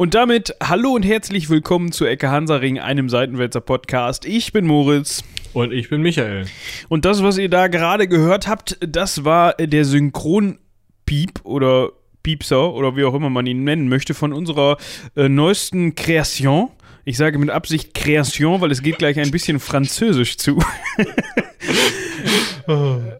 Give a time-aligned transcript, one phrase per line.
[0.00, 4.26] Und damit hallo und herzlich willkommen zu Ecke Hansaring, einem Seitenwälzer Podcast.
[4.26, 5.24] Ich bin Moritz.
[5.54, 6.46] Und ich bin Michael.
[6.88, 11.88] Und das, was ihr da gerade gehört habt, das war der Synchronpiep oder
[12.22, 14.76] Piepser oder wie auch immer man ihn nennen möchte von unserer
[15.16, 16.70] äh, neuesten Kreation.
[17.04, 20.60] Ich sage mit Absicht Kreation, weil es geht gleich ein bisschen französisch zu.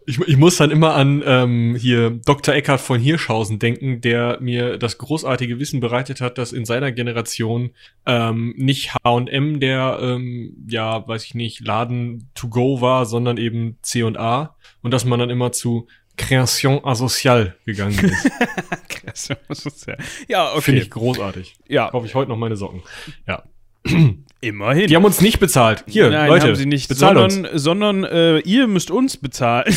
[0.04, 2.54] Ich, ich, muss dann immer an ähm, hier Dr.
[2.54, 7.70] Eckhard von Hirschhausen denken, der mir das großartige Wissen bereitet hat, dass in seiner Generation
[8.04, 13.78] ähm, nicht H&M der, ähm, ja, weiß ich nicht, Laden to go war, sondern eben
[13.80, 15.86] C&A und dass man dann immer zu
[16.18, 18.30] Création asocial gegangen ist.
[18.88, 19.96] Création asocial.
[20.28, 20.60] Ja, okay.
[20.60, 21.56] Finde ich großartig.
[21.68, 21.90] Ja.
[21.90, 22.82] Kaufe ich heute noch meine Socken.
[23.26, 23.44] Ja.
[24.40, 24.86] Immerhin.
[24.86, 25.84] Die haben uns nicht bezahlt.
[25.88, 27.62] Hier, Nein, Leute, haben sie nicht, sondern, uns.
[27.62, 29.74] sondern äh, ihr müsst uns bezahlen.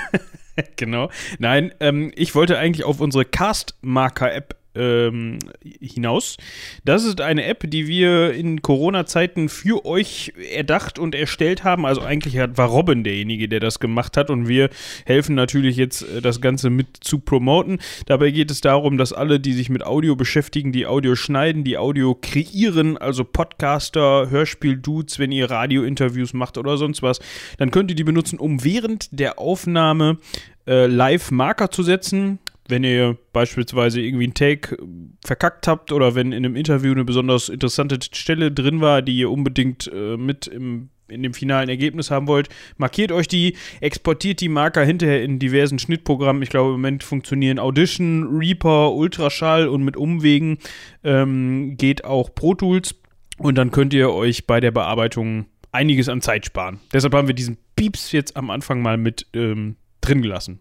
[0.76, 1.10] genau.
[1.38, 5.38] Nein, ähm, ich wollte eigentlich auf unsere Cast-Marker-App ähm,
[5.80, 6.36] hinaus.
[6.84, 11.86] Das ist eine App, die wir in Corona-Zeiten für euch erdacht und erstellt haben.
[11.86, 14.70] Also eigentlich war Robin derjenige, der das gemacht hat und wir
[15.04, 17.78] helfen natürlich jetzt, äh, das Ganze mit zu promoten.
[18.06, 21.78] Dabei geht es darum, dass alle, die sich mit Audio beschäftigen, die Audio schneiden, die
[21.78, 27.20] Audio kreieren, also Podcaster, Hörspiel-Dudes, wenn ihr Radio-Interviews macht oder sonst was,
[27.58, 30.18] dann könnt ihr die benutzen, um während der Aufnahme
[30.66, 32.38] äh, Live-Marker zu setzen
[32.72, 34.78] wenn ihr beispielsweise irgendwie einen Take
[35.22, 39.30] verkackt habt oder wenn in einem Interview eine besonders interessante Stelle drin war, die ihr
[39.30, 44.48] unbedingt äh, mit im, in dem finalen Ergebnis haben wollt, markiert euch die, exportiert die
[44.48, 46.42] Marker hinterher in diversen Schnittprogrammen.
[46.42, 50.58] Ich glaube, im Moment funktionieren Audition, Reaper, Ultraschall und mit Umwegen
[51.04, 52.94] ähm, geht auch Pro Tools.
[53.36, 56.80] Und dann könnt ihr euch bei der Bearbeitung einiges an Zeit sparen.
[56.90, 60.60] Deshalb haben wir diesen Pieps jetzt am Anfang mal mit ähm, drin gelassen.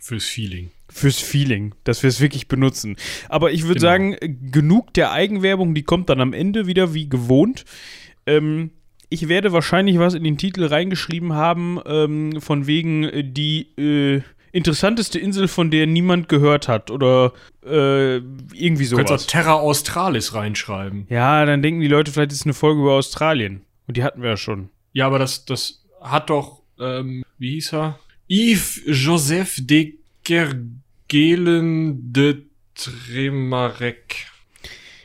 [0.00, 2.96] Fürs Feeling fürs Feeling, dass wir es wirklich benutzen.
[3.28, 3.90] Aber ich würde genau.
[3.90, 4.16] sagen,
[4.50, 7.64] genug der Eigenwerbung, die kommt dann am Ende wieder wie gewohnt.
[8.26, 8.70] Ähm,
[9.08, 14.22] ich werde wahrscheinlich was in den Titel reingeschrieben haben, ähm, von wegen äh, die äh,
[14.52, 17.32] interessanteste Insel, von der niemand gehört hat oder
[17.64, 19.04] äh, irgendwie sowas.
[19.04, 21.06] Du kannst auch Terra Australis reinschreiben.
[21.08, 23.62] Ja, dann denken die Leute, vielleicht ist eine Folge über Australien.
[23.86, 24.68] Und die hatten wir ja schon.
[24.92, 27.98] Ja, aber das, das hat doch, ähm, wie hieß er?
[28.28, 29.94] Yves Joseph de
[31.08, 32.42] Kergelen de
[32.74, 34.26] Tremarek.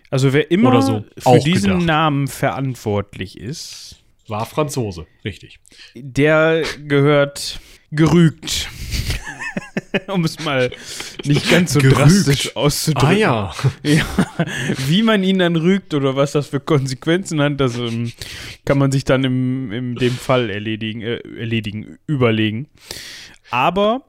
[0.09, 1.85] Also wer immer so für diesen gedacht.
[1.87, 5.59] Namen verantwortlich ist, war Franzose, richtig.
[5.95, 7.59] Der gehört
[7.91, 8.69] gerügt.
[10.07, 10.71] um es mal
[11.25, 11.99] nicht ganz so gerügt.
[11.99, 13.09] drastisch auszudrücken.
[13.09, 13.53] Ah ja.
[13.83, 14.05] ja.
[14.87, 18.11] Wie man ihn dann rügt oder was das für Konsequenzen hat, das ähm,
[18.65, 22.67] kann man sich dann im, in dem Fall erledigen, äh, erledigen, überlegen.
[23.51, 24.05] Aber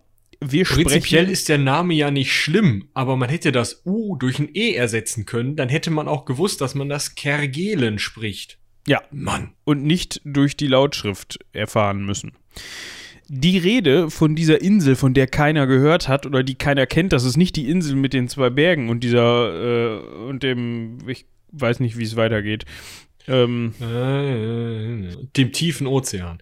[0.53, 4.49] wir Prinzipiell ist der Name ja nicht schlimm, aber man hätte das U durch ein
[4.55, 8.59] E ersetzen können, dann hätte man auch gewusst, dass man das Kergelen spricht.
[8.87, 9.53] Ja, Mann.
[9.65, 12.33] Und nicht durch die Lautschrift erfahren müssen.
[13.29, 17.25] Die Rede von dieser Insel, von der keiner gehört hat oder die keiner kennt, das
[17.25, 21.81] ist nicht die Insel mit den zwei Bergen und dieser äh, und dem, ich weiß
[21.81, 22.67] nicht, wie es weitergeht.
[23.27, 23.75] Ähm,
[25.37, 26.39] dem tiefen Ozean.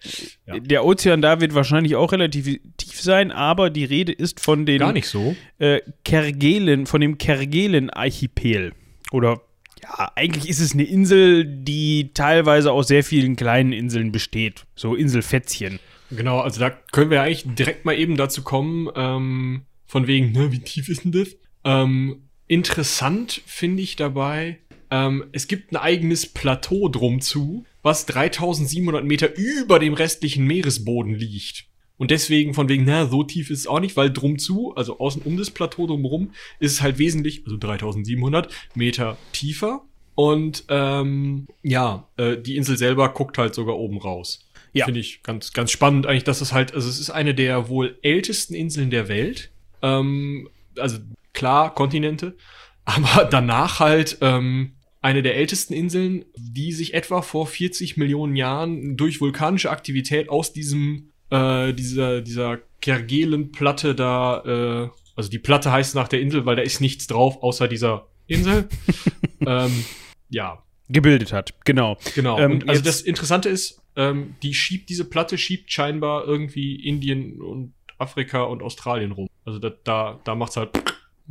[0.46, 0.58] Ja.
[0.58, 4.78] Der Ozean da wird wahrscheinlich auch relativ tief sein, aber die Rede ist von den
[4.78, 5.36] Gar nicht so.
[5.58, 8.72] Äh, Kergelen, von dem Kergelen-Archipel.
[9.12, 9.40] Oder
[9.82, 14.64] ja, eigentlich ist es eine Insel, die teilweise aus sehr vielen kleinen Inseln besteht.
[14.74, 15.80] So Inselfätzchen.
[16.10, 20.52] Genau, also da können wir eigentlich direkt mal eben dazu kommen, ähm, von wegen, ne,
[20.52, 21.28] wie tief ist denn das?
[21.64, 24.58] Ähm, interessant finde ich dabei,
[24.92, 31.14] ähm, es gibt ein eigenes Plateau drum zu, was 3700 Meter über dem restlichen Meeresboden
[31.14, 31.64] liegt.
[31.96, 34.98] Und deswegen von wegen, na, so tief ist es auch nicht, weil drum zu, also
[34.98, 39.82] außen um das Plateau drumherum, ist es halt wesentlich, also 3700 Meter tiefer.
[40.14, 44.46] Und ähm, ja, äh, die Insel selber guckt halt sogar oben raus.
[44.74, 44.84] Ja.
[44.84, 47.98] Finde ich ganz, ganz spannend eigentlich, dass es halt, also es ist eine der wohl
[48.02, 49.50] ältesten Inseln der Welt.
[49.80, 50.98] Ähm, also
[51.32, 52.36] klar, Kontinente,
[52.84, 54.72] aber danach halt ähm,
[55.02, 60.52] eine der ältesten Inseln, die sich etwa vor 40 Millionen Jahren durch vulkanische Aktivität aus
[60.52, 66.56] diesem, äh, dieser, dieser Kerguelen-Platte da, äh, also die Platte heißt nach der Insel, weil
[66.56, 68.68] da ist nichts drauf außer dieser Insel.
[69.46, 69.84] ähm,
[70.30, 70.62] ja.
[70.88, 71.98] Gebildet hat, genau.
[72.14, 72.38] Genau.
[72.38, 77.40] Ähm, und also das Interessante ist, ähm, die schiebt, diese Platte schiebt scheinbar irgendwie Indien
[77.40, 79.28] und Afrika und Australien rum.
[79.44, 80.70] Also da, da, da macht's halt.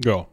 [0.03, 0.27] Ja.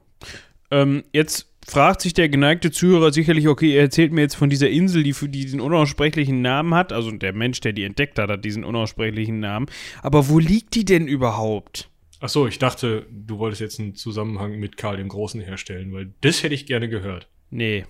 [0.71, 4.71] Ähm, jetzt fragt sich der geneigte Zuhörer sicherlich, okay, er erzählt mir jetzt von dieser
[4.71, 6.93] Insel, die für diesen unaussprechlichen Namen hat.
[6.93, 9.67] Also der Mensch, der die entdeckt hat, hat diesen unaussprechlichen Namen.
[10.03, 11.91] Aber wo liegt die denn überhaupt?
[12.21, 16.13] Ach so, ich dachte, du wolltest jetzt einen Zusammenhang mit Karl dem Großen herstellen, weil
[16.21, 17.29] das hätte ich gerne gehört.
[17.51, 17.85] Nee.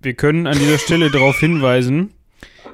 [0.00, 2.12] wir können an dieser Stelle darauf hinweisen,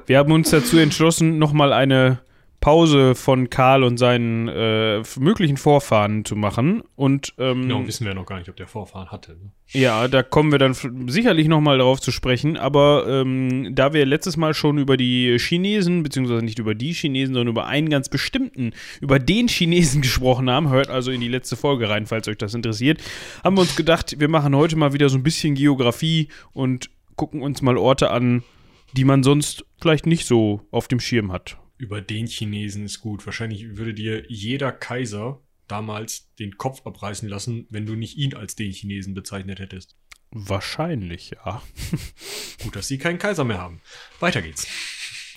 [0.05, 2.19] wir haben uns dazu entschlossen, nochmal eine
[2.63, 6.81] Pause von Karl und seinen äh, möglichen Vorfahren zu machen.
[6.95, 9.33] Und ähm, Genau, wissen wir noch gar nicht, ob der Vorfahren hatte.
[9.33, 9.51] Ne?
[9.73, 10.73] ja, da kommen wir dann
[11.07, 12.55] sicherlich nochmal darauf zu sprechen.
[12.55, 17.33] Aber ähm, da wir letztes Mal schon über die Chinesen, beziehungsweise nicht über die Chinesen,
[17.33, 18.71] sondern über einen ganz bestimmten,
[19.01, 22.53] über den Chinesen gesprochen haben, hört also in die letzte Folge rein, falls euch das
[22.53, 23.03] interessiert,
[23.43, 27.41] haben wir uns gedacht, wir machen heute mal wieder so ein bisschen Geografie und gucken
[27.41, 28.41] uns mal Orte an,
[28.93, 31.57] die man sonst vielleicht nicht so auf dem Schirm hat.
[31.77, 33.25] Über den Chinesen ist gut.
[33.25, 38.55] Wahrscheinlich würde dir jeder Kaiser damals den Kopf abreißen lassen, wenn du nicht ihn als
[38.55, 39.95] den Chinesen bezeichnet hättest.
[40.31, 41.61] Wahrscheinlich, ja.
[42.63, 43.81] Gut, dass sie keinen Kaiser mehr haben.
[44.19, 44.67] Weiter geht's.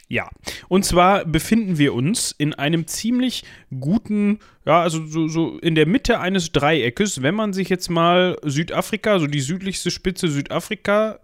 [0.08, 0.30] Ja,
[0.68, 3.42] und zwar befinden wir uns in einem ziemlich
[3.80, 8.38] guten, ja, also so, so in der Mitte eines Dreieckes, wenn man sich jetzt mal
[8.44, 11.18] Südafrika, so die südlichste Spitze Südafrikas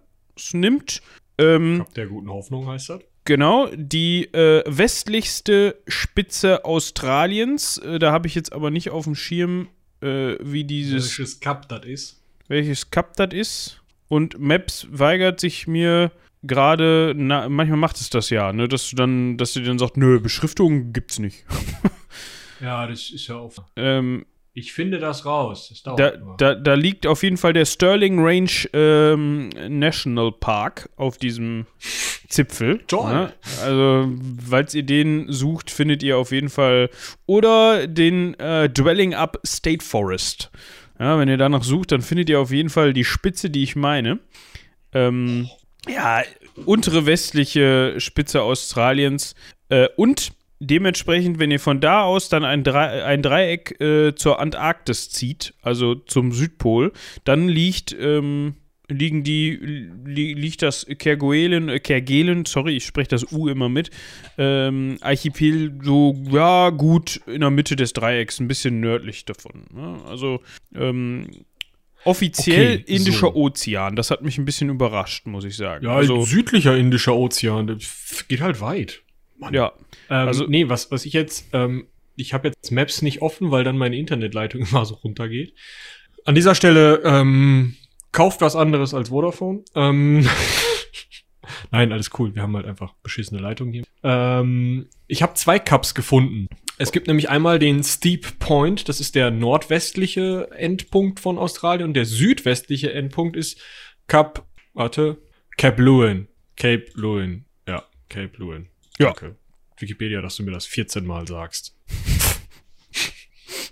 [0.51, 1.01] nimmt.
[1.37, 2.99] Ähm, Kap der guten Hoffnung heißt das.
[3.25, 7.77] Genau, die äh, westlichste Spitze Australiens.
[7.77, 9.69] Äh, da habe ich jetzt aber nicht auf dem Schirm,
[10.01, 12.21] äh, wie dieses, Welches Kap das ist.
[12.49, 13.81] welches Kap das ist.
[14.09, 16.11] Und Maps weigert sich mir
[16.43, 20.19] gerade, manchmal macht es das ja, ne, dass du dann, dass du dann sagst, nö,
[20.19, 21.45] Beschriftung gibt's nicht.
[22.61, 23.55] Ja, das ist ja auf.
[23.75, 25.67] ähm, Ich finde das raus.
[25.69, 30.89] Das dauert da, da, da liegt auf jeden Fall der Sterling Range ähm, National Park
[30.95, 31.65] auf diesem
[32.33, 32.79] Zipfel.
[32.87, 33.13] Toll.
[33.13, 33.33] Ne?
[33.61, 34.11] Also,
[34.49, 36.89] falls ihr den sucht, findet ihr auf jeden Fall.
[37.25, 40.51] Oder den äh, Dwelling Up State Forest.
[40.99, 43.75] Ja, wenn ihr danach sucht, dann findet ihr auf jeden Fall die Spitze, die ich
[43.75, 44.19] meine.
[44.93, 45.49] Ähm,
[45.87, 46.23] ja,
[46.65, 49.35] untere westliche Spitze Australiens.
[49.69, 54.39] Äh, und dementsprechend, wenn ihr von da aus dann ein, Drei ein Dreieck äh, zur
[54.39, 56.93] Antarktis zieht, also zum Südpol,
[57.25, 58.55] dann liegt, ähm,
[58.93, 59.51] liegen die,
[60.05, 63.89] li liegt das Kerguelen, äh, Kerguelen, sorry, ich spreche das U immer mit,
[64.37, 69.65] ähm, Archipel so, ja, gut in der Mitte des Dreiecks, ein bisschen nördlich davon.
[69.73, 69.97] Ne?
[70.07, 70.41] Also,
[70.75, 71.27] ähm,
[72.05, 73.35] offiziell Okay, Indischer so.
[73.35, 73.95] Ozean.
[73.95, 75.85] Das hat mich ein bisschen überrascht, muss ich sagen.
[75.85, 77.67] ja, also, südlicher Indischer Ozean.
[77.67, 79.01] Das geht halt weit.
[79.37, 79.53] Mann.
[79.53, 79.71] ja.
[80.09, 83.51] Ähm, Also- also, nee, was, was ich jetzt, ähm, ich habe jetzt Maps nicht offen,
[83.51, 85.53] weil dann meine Internetleitung immer so runtergeht.
[86.25, 87.75] An dieser Stelle, ähm,
[88.13, 89.63] kauft was anderes als Vodafone.
[89.75, 90.27] Ähm,
[91.71, 92.33] Nein, alles cool.
[92.33, 93.83] Wir haben halt einfach beschissene Leitung hier.
[94.03, 96.47] Ähm, ich habe zwei Cups gefunden.
[96.77, 101.93] Es gibt nämlich einmal den Steep Point, das ist der nordwestliche Endpunkt von Australien und
[101.93, 103.61] der südwestliche Endpunkt ist
[104.07, 105.21] Cap, warte,
[105.57, 106.27] Cape Lewin.
[106.55, 107.45] Cape Lewin.
[107.67, 108.69] Ja, Cape Lewin.
[108.97, 109.07] Ja.
[109.07, 109.35] Danke.
[109.77, 111.77] Wikipedia, dass du mir das 14 Mal sagst.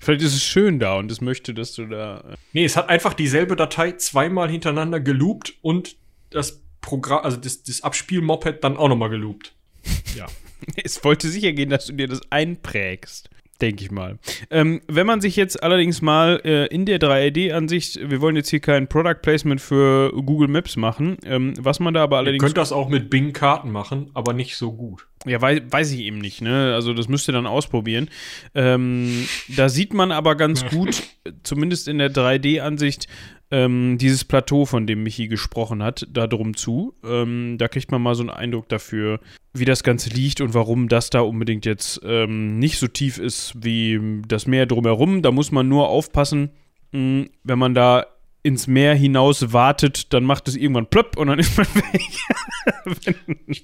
[0.01, 2.21] Vielleicht ist es schön da und es möchte, dass du da.
[2.31, 5.95] äh, Nee, es hat einfach dieselbe Datei zweimal hintereinander geloopt und
[6.31, 9.53] das Programm, also das, das Abspiel-Moped dann auch nochmal geloopt.
[10.18, 10.27] Ja.
[10.75, 13.30] Es wollte sicher gehen, dass du dir das einprägst.
[13.62, 14.18] Denke ich mal.
[14.50, 18.60] Ähm, wenn man sich jetzt allerdings mal äh, in der 3D-Ansicht, wir wollen jetzt hier
[18.60, 22.44] kein Product Placement für Google Maps machen, ähm, was man da aber Ihr allerdings.
[22.44, 25.08] könnt das auch mit Bing-Karten machen, aber nicht so gut.
[25.27, 26.74] Ja, weiß, weiß ich eben nicht, ne?
[26.74, 28.10] Also das müsst ihr dann ausprobieren.
[28.56, 31.03] Ähm, da sieht man aber ganz gut,
[31.44, 33.08] zumindest in der 3D-Ansicht,
[33.51, 36.96] ähm, dieses Plateau, von dem Michi gesprochen hat, da drum zu.
[37.03, 39.20] Ähm, da kriegt man mal so einen Eindruck dafür,
[39.53, 43.53] wie das Ganze liegt und warum das da unbedingt jetzt ähm, nicht so tief ist
[43.62, 45.22] wie das Meer drumherum.
[45.22, 46.51] Da muss man nur aufpassen,
[46.93, 48.05] mh, wenn man da
[48.43, 52.01] ins Meer hinaus wartet, dann macht es irgendwann plöpp und dann ist man weg.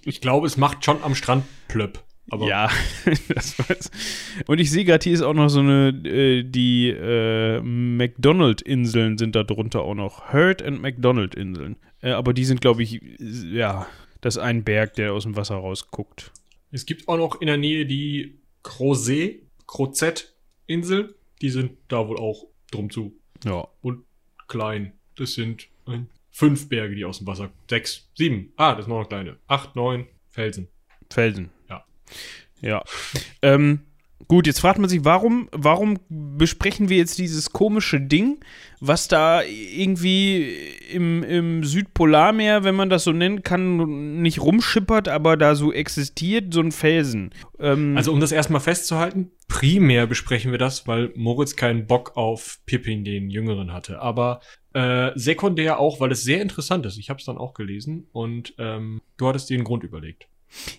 [0.06, 2.04] Ich glaube, es macht schon am Strand plöpp.
[2.30, 2.70] Aber ja,
[3.30, 3.92] das weiß.
[4.48, 9.36] Und ich sehe gerade, hier ist auch noch so eine, äh, die äh, McDonald-Inseln sind
[9.36, 10.34] da drunter auch noch.
[10.34, 11.78] Hurt and McDonald-Inseln.
[12.02, 13.88] Äh, aber die sind, glaube ich, ja,
[14.22, 16.32] das ist ein Berg, der aus dem Wasser rausguckt.
[16.72, 21.16] es gibt auch noch in der Nähe die Crozet, Crozet-Insel.
[21.42, 23.14] Die sind da wohl auch drum zu.
[23.46, 23.68] Ja.
[23.82, 24.04] Und
[24.48, 24.94] klein.
[25.16, 26.00] Das sind äh,
[26.32, 27.52] fünf Berge, die aus dem Wasser.
[27.70, 28.52] Sechs, sieben.
[28.58, 29.38] Ah, das ist noch eine kleine.
[29.48, 30.68] Acht, neun Felsen.
[31.10, 31.50] Felsen.
[32.62, 32.84] Ja.
[33.42, 33.82] Ähm,
[34.28, 38.40] gut, jetzt fragt man sich, warum, warum besprechen wir jetzt dieses komische Ding,
[38.80, 40.56] was da irgendwie
[40.92, 46.54] im, im Südpolarmeer, wenn man das so nennen kann, nicht rumschippert, aber da so existiert,
[46.54, 47.32] so ein Felsen.
[47.60, 52.60] Ähm, Also um das erstmal festzuhalten, primär besprechen wir das, weil Moritz keinen Bock auf
[52.66, 54.02] Pippin, den Jüngeren, hatte.
[54.02, 54.42] Aber
[54.74, 56.98] äh, sekundär auch, weil es sehr interessant ist.
[56.98, 60.28] Ich habe es dann auch gelesen und ähm, du hattest dir einen Grund überlegt.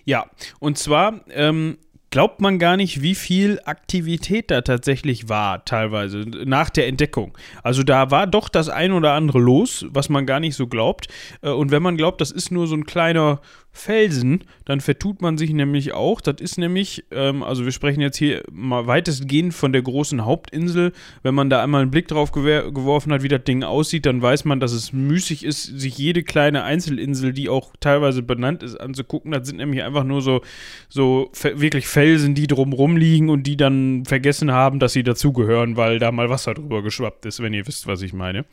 [0.05, 0.25] Ja,
[0.59, 1.77] und zwar ähm,
[2.11, 7.37] glaubt man gar nicht, wie viel Aktivität da tatsächlich war, teilweise nach der Entdeckung.
[7.63, 11.07] Also da war doch das ein oder andere los, was man gar nicht so glaubt.
[11.41, 15.37] Äh, und wenn man glaubt, das ist nur so ein kleiner Felsen, dann vertut man
[15.37, 16.21] sich nämlich auch.
[16.21, 20.91] Das ist nämlich, ähm, also wir sprechen jetzt hier mal weitestgehend von der großen Hauptinsel.
[21.23, 24.45] Wenn man da einmal einen Blick drauf geworfen hat, wie das Ding aussieht, dann weiß
[24.45, 29.31] man, dass es müßig ist, sich jede kleine Einzelinsel, die auch teilweise benannt ist, anzugucken.
[29.31, 30.41] Das sind nämlich einfach nur so,
[30.89, 35.99] so wirklich Felsen, die drumrum liegen und die dann vergessen haben, dass sie dazugehören, weil
[35.99, 38.45] da mal Wasser drüber geschwappt ist, wenn ihr wisst, was ich meine.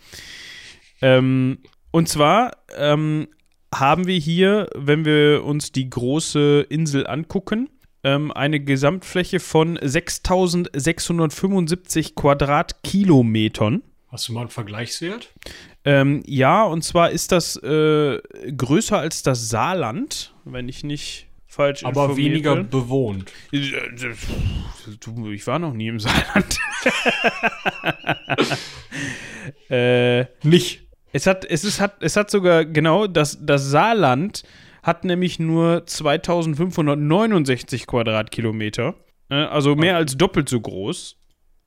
[1.01, 1.59] Ähm,
[1.91, 3.29] und zwar ähm,
[3.75, 7.69] haben wir hier, wenn wir uns die große Insel angucken,
[8.05, 13.83] ähm, eine Gesamtfläche von 6675 Quadratkilometern.
[14.09, 15.33] Hast du mal einen Vergleichswert?
[15.85, 18.21] Ähm, ja, und zwar ist das äh,
[18.57, 22.69] größer als das Saarland, wenn ich nicht falsch Aber weniger bin.
[22.69, 23.33] bewohnt.
[23.51, 23.73] Ich
[25.47, 26.59] war noch nie im Saarland.
[29.71, 30.86] äh, nicht.
[31.17, 34.43] Es hat, es ist, hat, es hat sogar, genau, das, das Saarland
[34.83, 38.95] hat nämlich nur 2569 Quadratkilometer.
[39.31, 41.17] Äh, also mehr als doppelt so groß.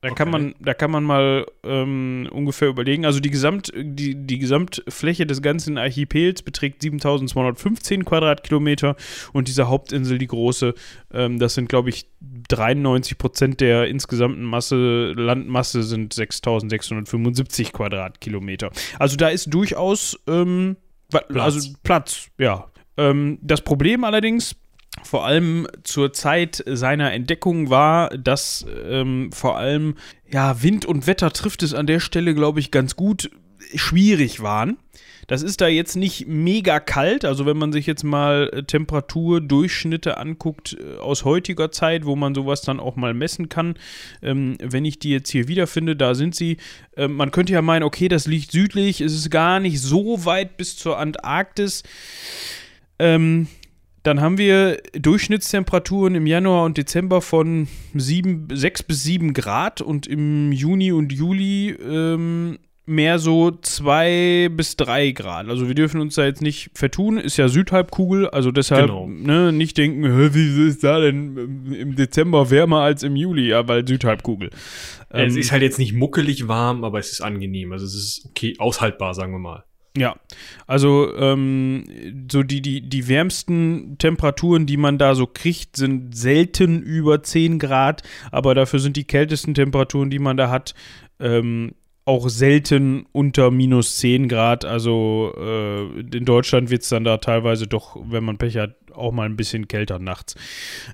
[0.02, 0.16] Da okay.
[0.16, 3.04] kann man, da kann man mal ähm, ungefähr überlegen.
[3.04, 8.96] Also die, Gesamt, die, die Gesamtfläche des ganzen Archipels beträgt 7215 Quadratkilometer
[9.34, 10.72] und diese Hauptinsel, die große,
[11.12, 18.70] ähm, das sind, glaube ich, 93 Prozent der insgesamten Masse, Landmasse sind 6675 Quadratkilometer.
[18.98, 20.76] Also da ist durchaus ähm,
[21.10, 21.26] Platz.
[21.36, 22.70] Also Platz, ja.
[22.96, 24.56] Ähm, das Problem allerdings
[25.02, 29.94] vor allem zur Zeit seiner Entdeckung war, dass ähm, vor allem
[30.30, 33.30] ja Wind und Wetter trifft es an der Stelle, glaube ich, ganz gut
[33.74, 34.78] schwierig waren.
[35.26, 40.16] Das ist da jetzt nicht mega kalt, also wenn man sich jetzt mal äh, Temperaturdurchschnitte
[40.16, 43.76] anguckt äh, aus heutiger Zeit, wo man sowas dann auch mal messen kann,
[44.22, 46.56] ähm, wenn ich die jetzt hier wiederfinde, da sind sie.
[46.96, 50.56] Äh, man könnte ja meinen, okay, das liegt südlich, es ist gar nicht so weit
[50.56, 51.84] bis zur Antarktis.
[52.98, 53.46] Ähm,
[54.02, 60.06] dann haben wir Durchschnittstemperaturen im Januar und Dezember von 7, 6 bis 7 Grad und
[60.06, 65.48] im Juni und Juli ähm, mehr so 2 bis 3 Grad.
[65.48, 69.06] Also wir dürfen uns da jetzt nicht vertun, ist ja Südhalbkugel, also deshalb genau.
[69.06, 70.02] ne, nicht denken,
[70.34, 74.50] wie ist da denn im Dezember wärmer als im Juli, ja, weil Südhalbkugel.
[75.12, 78.26] Ähm, es ist halt jetzt nicht muckelig warm, aber es ist angenehm, also es ist
[78.30, 79.64] okay, aushaltbar, sagen wir mal.
[79.96, 80.14] Ja,
[80.68, 81.84] also ähm,
[82.30, 87.58] so die, die, die wärmsten Temperaturen, die man da so kriegt, sind selten über 10
[87.58, 90.74] Grad, aber dafür sind die kältesten Temperaturen, die man da hat,
[91.18, 94.64] ähm, auch selten unter minus 10 Grad.
[94.64, 99.12] Also äh, in Deutschland wird es dann da teilweise doch, wenn man Pech hat, auch
[99.12, 100.36] mal ein bisschen kälter nachts.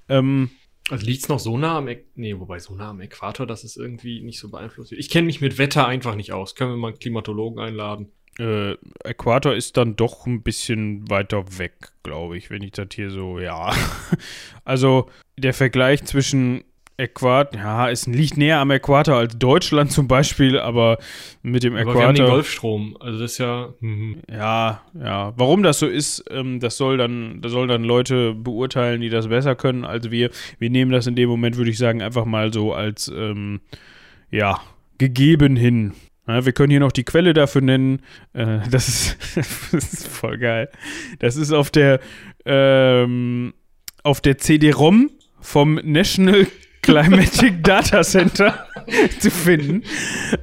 [0.09, 0.51] Ähm,
[0.89, 3.65] also liegt es noch so nah am, Äqu nee, wobei so nah am Äquator, dass
[3.65, 5.01] es irgendwie nicht so beeinflusst wird.
[5.01, 6.55] Ich kenne mich mit Wetter einfach nicht aus.
[6.55, 8.13] Können wir mal einen Klimatologen einladen?
[8.39, 8.75] Äh,
[9.05, 13.39] Äquator ist dann doch ein bisschen weiter weg, glaube ich, wenn ich das hier so,
[13.39, 13.73] ja.
[14.65, 16.65] also der Vergleich zwischen
[16.99, 20.99] Äquator, ja, es liegt näher am Äquator als Deutschland zum Beispiel, aber
[21.43, 21.93] mit dem Äquator.
[21.93, 23.75] Aber wir haben den Golfstrom, also das ist ja.
[23.81, 24.23] Mhm.
[24.31, 25.35] Ja, ja.
[25.37, 29.29] Warum das so ist, ähm, das soll dann, das sollen dann Leute beurteilen, die das
[29.29, 30.31] besser können als wir.
[30.59, 33.61] Wir nehmen das in dem Moment, würde ich sagen, einfach mal so als, ähm,
[34.31, 34.61] ja,
[34.97, 35.93] gegeben hin.
[36.27, 38.03] Ja, wir können hier noch die Quelle dafür nennen.
[38.33, 39.17] Äh, das, ist,
[39.73, 40.69] das, ist, voll geil.
[41.19, 42.01] Das ist auf der
[42.45, 43.55] ähm,
[44.03, 46.47] auf der CD-ROM vom National
[46.83, 48.67] Climatic Data Center
[49.19, 49.83] zu finden.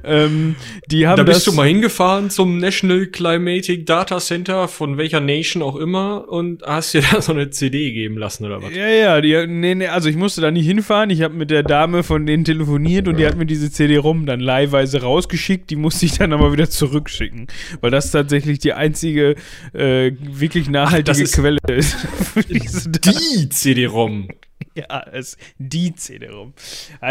[0.04, 0.56] Ähm,
[0.90, 5.62] die haben da bist du mal hingefahren zum National Climatic Data Center von welcher Nation
[5.62, 8.74] auch immer und hast dir da so eine CD geben lassen oder was?
[8.74, 11.10] Ja, ja, die, nee, nee, also ich musste da nicht hinfahren.
[11.10, 14.26] Ich habe mit der Dame von denen telefoniert und die hat mir diese CD rum
[14.26, 15.70] dann leihweise rausgeschickt.
[15.70, 17.46] Die musste ich dann aber wieder zurückschicken,
[17.80, 19.36] weil das tatsächlich die einzige
[19.72, 21.96] äh, wirklich nachhaltige Ach, ist Quelle ist.
[23.04, 24.28] die CD-ROM.
[24.76, 26.52] Ja, es die CD-ROM.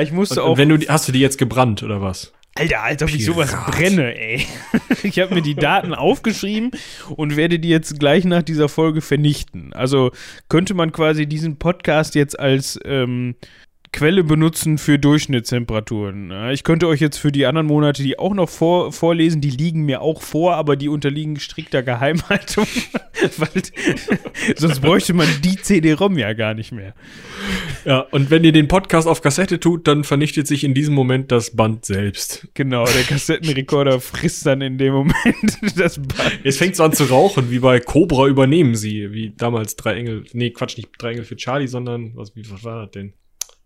[0.02, 0.52] Ich musste und, auch.
[0.52, 2.34] Und wenn du die, hast du die jetzt gebrannt oder was?
[2.56, 4.46] Alter, als ob ich sowas brenne, ey.
[5.04, 6.72] Ich habe mir die Daten aufgeschrieben
[7.10, 9.74] und werde die jetzt gleich nach dieser Folge vernichten.
[9.74, 10.12] Also
[10.50, 13.36] könnte man quasi diesen Podcast jetzt als ähm,
[13.94, 16.34] Quelle benutzen für Durchschnittstemperaturen.
[16.52, 19.84] Ich könnte euch jetzt für die anderen Monate die auch noch vor, vorlesen, die liegen
[19.84, 22.66] mir auch vor, aber die unterliegen strikter Geheimhaltung,
[23.38, 23.50] weil
[24.58, 26.96] sonst bräuchte man die CD-ROM ja gar nicht mehr.
[27.86, 31.32] Ja, und wenn ihr den Podcast auf Kassette tut, dann vernichtet sich in diesem Moment
[31.32, 32.48] das Band selbst.
[32.56, 36.40] Genau, der Kassettenrekorder frisst dann in dem Moment das Band.
[36.44, 40.24] Jetzt fängt es an zu rauchen, wie bei Cobra übernehmen sie, wie damals drei Engel,
[40.34, 43.14] nee, Quatsch, nicht drei Engel für Charlie, sondern, was, wie, was war das denn?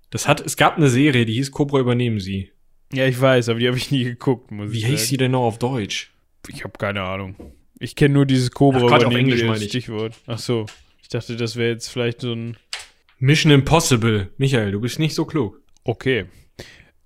[0.10, 2.52] Das hat, es gab eine Serie, die hieß Cobra übernehmen sie.
[2.94, 5.44] Ja, ich weiß, aber die habe ich nie geguckt, muss Wie hieß sie denn noch
[5.44, 6.12] auf Deutsch?
[6.48, 7.36] Ich habe keine Ahnung.
[7.80, 9.70] Ich kenne nur dieses Cobra Ach, auf übernehmen Englisch Sie meine ich.
[9.70, 10.16] Stichwort.
[10.26, 10.66] Ach so.
[11.02, 12.58] Ich dachte, das wäre jetzt vielleicht so ein.
[13.20, 14.30] Mission Impossible.
[14.38, 15.60] Michael, du bist nicht so klug.
[15.84, 16.26] Okay.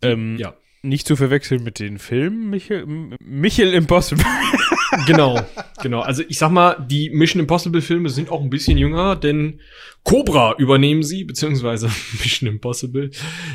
[0.02, 0.56] Ähm, Ja.
[0.84, 4.26] Nicht zu verwechseln mit den Filmen Michel, M- Michel Impossible.
[5.06, 5.40] Genau,
[5.82, 6.02] genau.
[6.02, 9.60] Also ich sag mal, die Mission Impossible Filme sind auch ein bisschen jünger, denn
[10.04, 11.88] Cobra übernehmen sie, beziehungsweise
[12.20, 13.12] Mission Impossible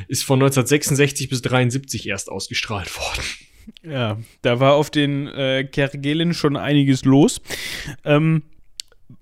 [0.09, 3.23] ist von 1966 bis 73 erst ausgestrahlt worden.
[3.83, 7.40] ja, da war auf den äh, Kerguelen schon einiges los.
[8.05, 8.43] Ähm,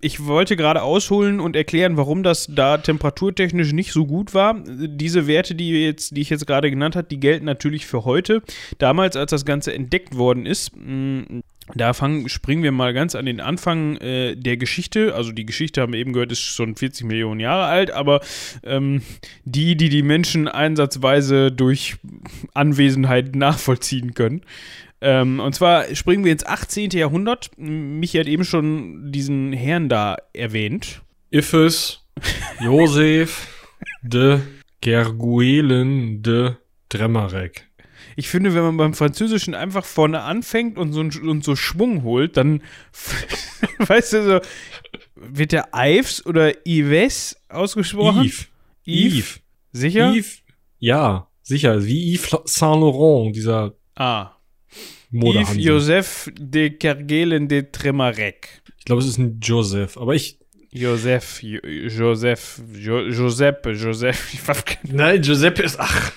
[0.01, 4.63] ich wollte gerade ausholen und erklären, warum das da temperaturtechnisch nicht so gut war.
[4.67, 8.43] Diese Werte, die, jetzt, die ich jetzt gerade genannt habe, die gelten natürlich für heute.
[8.79, 11.43] Damals, als das Ganze entdeckt worden ist, mh,
[11.75, 15.15] da fangen, springen wir mal ganz an den Anfang äh, der Geschichte.
[15.15, 18.21] Also die Geschichte haben wir eben gehört, ist schon 40 Millionen Jahre alt, aber
[18.63, 19.03] ähm,
[19.45, 21.97] die, die die Menschen einsatzweise durch
[22.53, 24.43] Anwesenheit nachvollziehen können.
[25.01, 26.91] Ähm, und zwar springen wir ins 18.
[26.91, 27.51] Jahrhundert.
[27.57, 31.03] Michi hat eben schon diesen Herrn da erwähnt.
[31.31, 32.01] Iphis,
[32.61, 33.49] Josef
[34.03, 34.41] de
[34.81, 36.53] Gerguelen de
[36.89, 37.64] Dremarek.
[38.17, 42.37] Ich finde, wenn man beim Französischen einfach vorne anfängt und so, und so Schwung holt,
[42.37, 42.63] dann,
[43.79, 44.41] weißt du, so,
[45.17, 48.25] wird der Ives oder Yves ausgesprochen?
[48.25, 48.47] Yves.
[48.87, 49.41] Yves.
[49.73, 50.13] Sicher?
[50.15, 50.39] Yves.
[50.79, 51.85] Ja, sicher.
[51.85, 54.33] Wie Yves Saint Laurent, dieser Ah.
[55.11, 55.65] Yves Modehandel.
[55.65, 58.63] Joseph de Kerguelen de Tremarec.
[58.79, 60.39] Ich glaube, es ist ein Joseph, aber ich.
[60.77, 64.33] Joseph, Jo- Joseph, jo Giuseppe, Joseph.
[64.83, 65.79] Nein, Giuseppe ist.
[65.79, 66.11] Ach,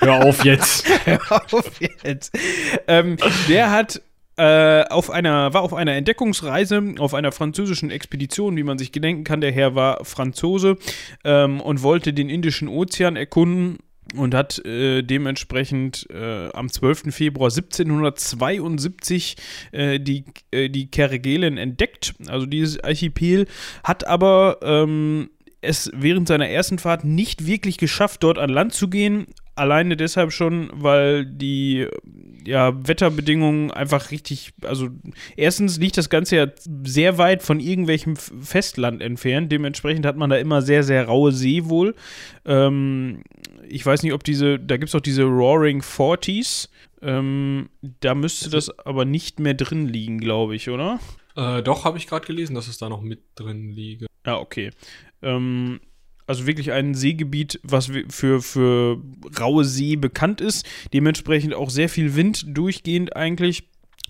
[0.00, 0.84] hör auf jetzt.
[1.04, 1.20] Hör
[1.52, 1.70] auf
[2.02, 2.36] jetzt.
[2.88, 3.16] Ähm,
[3.48, 4.02] der hat
[4.36, 9.22] äh, auf einer, war auf einer Entdeckungsreise, auf einer französischen Expedition, wie man sich gedenken
[9.22, 9.40] kann.
[9.40, 10.76] Der Herr war Franzose
[11.24, 13.78] ähm, und wollte den Indischen Ozean erkunden
[14.16, 17.14] und hat äh, dementsprechend äh, am 12.
[17.14, 19.36] Februar 1772
[19.72, 22.14] äh, die, äh, die Kerguelen entdeckt.
[22.26, 23.46] Also dieses Archipel
[23.84, 28.88] hat aber ähm, es während seiner ersten Fahrt nicht wirklich geschafft, dort an Land zu
[28.88, 29.26] gehen.
[29.54, 31.86] Alleine deshalb schon, weil die
[32.46, 34.88] ja, Wetterbedingungen einfach richtig, also
[35.36, 36.46] erstens liegt das Ganze ja
[36.84, 39.52] sehr weit von irgendwelchem Festland entfernt.
[39.52, 41.94] Dementsprechend hat man da immer sehr, sehr raue See wohl.
[42.44, 43.22] Ähm,
[43.68, 46.70] ich weiß nicht, ob diese, da gibt es auch diese Roaring Forties.
[47.02, 47.68] Ähm,
[48.00, 51.00] da müsste das aber nicht mehr drin liegen, glaube ich, oder?
[51.36, 54.06] Äh, doch, habe ich gerade gelesen, dass es da noch mit drin liege.
[54.26, 54.70] Ja, okay.
[55.22, 55.80] Ähm,
[56.30, 59.02] also wirklich ein Seegebiet, was für, für
[59.38, 60.64] raue See bekannt ist.
[60.92, 63.64] Dementsprechend auch sehr viel Wind durchgehend eigentlich.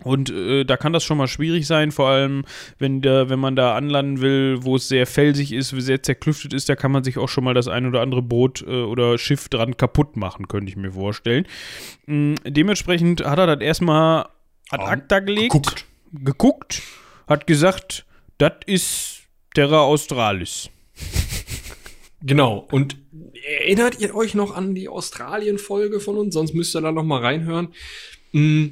[0.05, 2.45] Und äh, da kann das schon mal schwierig sein, vor allem
[2.79, 6.69] wenn, der, wenn man da anlanden will, wo es sehr felsig ist, sehr zerklüftet ist,
[6.69, 9.49] da kann man sich auch schon mal das ein oder andere Boot äh, oder Schiff
[9.49, 11.47] dran kaputt machen, könnte ich mir vorstellen.
[12.07, 14.27] Mm, dementsprechend hat er das erstmal
[14.71, 15.87] ad acta gelegt geguckt.
[16.13, 16.83] geguckt,
[17.27, 18.05] hat gesagt,
[18.39, 19.23] das ist
[19.55, 20.71] Terra Australis.
[22.23, 22.69] Genau.
[22.71, 22.97] Und
[23.61, 26.35] erinnert ihr euch noch an die Australien-Folge von uns?
[26.35, 27.69] Sonst müsst ihr da noch mal reinhören.
[28.33, 28.67] Mm,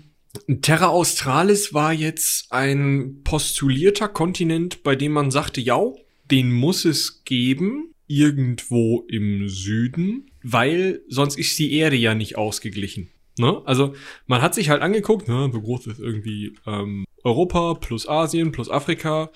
[0.60, 5.80] Terra Australis war jetzt ein postulierter Kontinent, bei dem man sagte, ja,
[6.30, 13.10] den muss es geben, irgendwo im Süden, weil sonst ist die Erde ja nicht ausgeglichen.
[13.38, 13.62] Ne?
[13.64, 13.94] Also
[14.26, 18.70] man hat sich halt angeguckt, ne, wie groß ist irgendwie ähm, Europa plus Asien plus
[18.70, 19.30] Afrika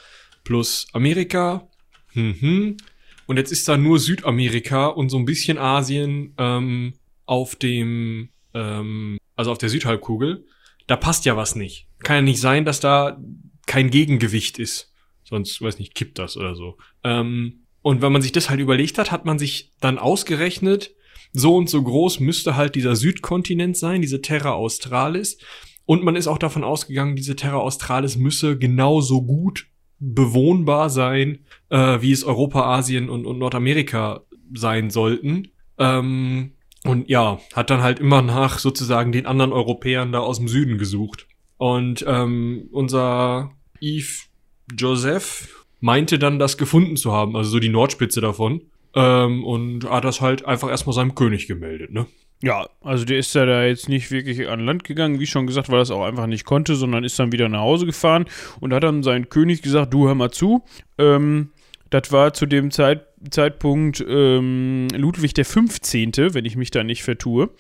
[0.45, 1.69] plus Amerika.
[2.15, 2.77] Mhm.
[3.27, 6.95] Und jetzt ist da nur Südamerika und so ein bisschen Asien ähm,
[7.27, 10.45] auf dem, ähm, also auf der Südhalbkugel.
[10.87, 11.87] Da passt ja was nicht.
[12.01, 13.19] Kann ja nicht sein, dass da
[13.67, 14.93] kein Gegengewicht ist.
[15.25, 16.77] Sonst, weiß nicht, kippt das oder so.
[17.05, 20.95] Ähm, und wenn man sich das halt überlegt hat, hat man sich dann ausgerechnet,
[21.33, 25.39] so und so groß müsste halt dieser Südkontinent sein, diese Terra Australis.
[25.87, 29.67] Und man ist auch davon ausgegangen, diese Terra Australis müsse genauso gut
[30.03, 31.39] bewohnbar sein,
[31.71, 35.49] äh, wie es Europa, Asien und, und Nordamerika sein sollten.
[35.79, 36.53] Ähm,
[36.85, 40.77] und ja, hat dann halt immer nach sozusagen den anderen Europäern da aus dem Süden
[40.77, 41.29] gesucht.
[41.57, 44.29] Und ähm, unser Yves
[44.77, 48.63] Joseph meinte dann, das gefunden zu haben, also so die Nordspitze davon.
[48.95, 52.07] Ähm, und hat das halt einfach erstmal seinem König gemeldet, ne?
[52.43, 55.69] Ja, also der ist ja da jetzt nicht wirklich an Land gegangen, wie schon gesagt,
[55.69, 58.25] weil er es auch einfach nicht konnte, sondern ist dann wieder nach Hause gefahren
[58.59, 60.65] und hat dann seinen König gesagt, du hör mal zu.
[60.99, 61.51] Ähm,
[61.91, 67.05] das war zu dem Zeit, Zeitpunkt ähm, Ludwig der 15., wenn ich mich da nicht
[67.05, 67.51] vertue.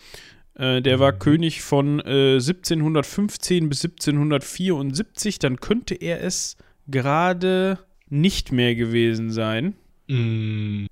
[0.54, 5.38] Äh, der war König von äh, 1715 bis 1774.
[5.38, 6.56] Dann könnte er es
[6.88, 9.74] gerade nicht mehr gewesen sein.
[10.08, 10.86] Mm,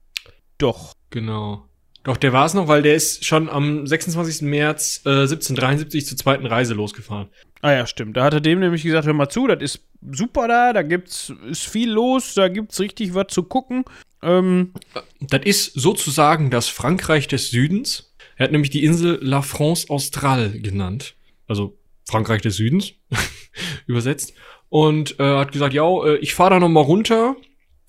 [0.58, 0.94] Doch.
[1.10, 1.66] genau.
[2.02, 4.42] Doch, der war es noch, weil der ist schon am 26.
[4.42, 7.28] März äh, 1773 zur zweiten Reise losgefahren.
[7.60, 8.16] Ah ja, stimmt.
[8.16, 11.32] Da hat er dem nämlich gesagt, hör mal zu, das ist super da, da gibt's
[11.50, 13.84] ist viel los, da gibt's richtig was zu gucken.
[14.22, 14.72] Ähm,
[15.20, 18.14] Das ist sozusagen das Frankreich des Südens.
[18.36, 21.16] Er hat nämlich die Insel La France Australe genannt.
[21.46, 21.76] Also
[22.08, 22.94] Frankreich des Südens
[23.86, 24.32] übersetzt.
[24.70, 27.36] Und äh, hat gesagt, ja, äh, ich fahre da noch mal runter,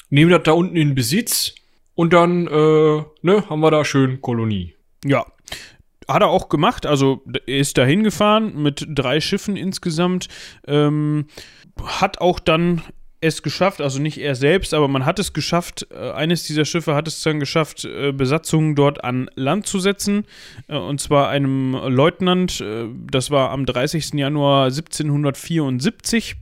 [0.10, 1.56] nehme das da unten in Besitz
[2.01, 4.73] und dann äh, ne, haben wir da schön Kolonie.
[5.05, 5.23] ja.
[6.07, 10.27] Hat er auch gemacht, also ist da hingefahren mit drei Schiffen insgesamt.
[10.67, 11.27] Ähm,
[11.85, 12.81] hat auch dann
[13.21, 16.95] es geschafft, also nicht er selbst, aber man hat es geschafft, äh, eines dieser Schiffe
[16.95, 20.25] hat es dann geschafft, äh, Besatzungen dort an Land zu setzen.
[20.67, 22.63] Äh, und zwar einem Leutnant,
[23.11, 24.13] das war am 30.
[24.15, 26.35] Januar 1774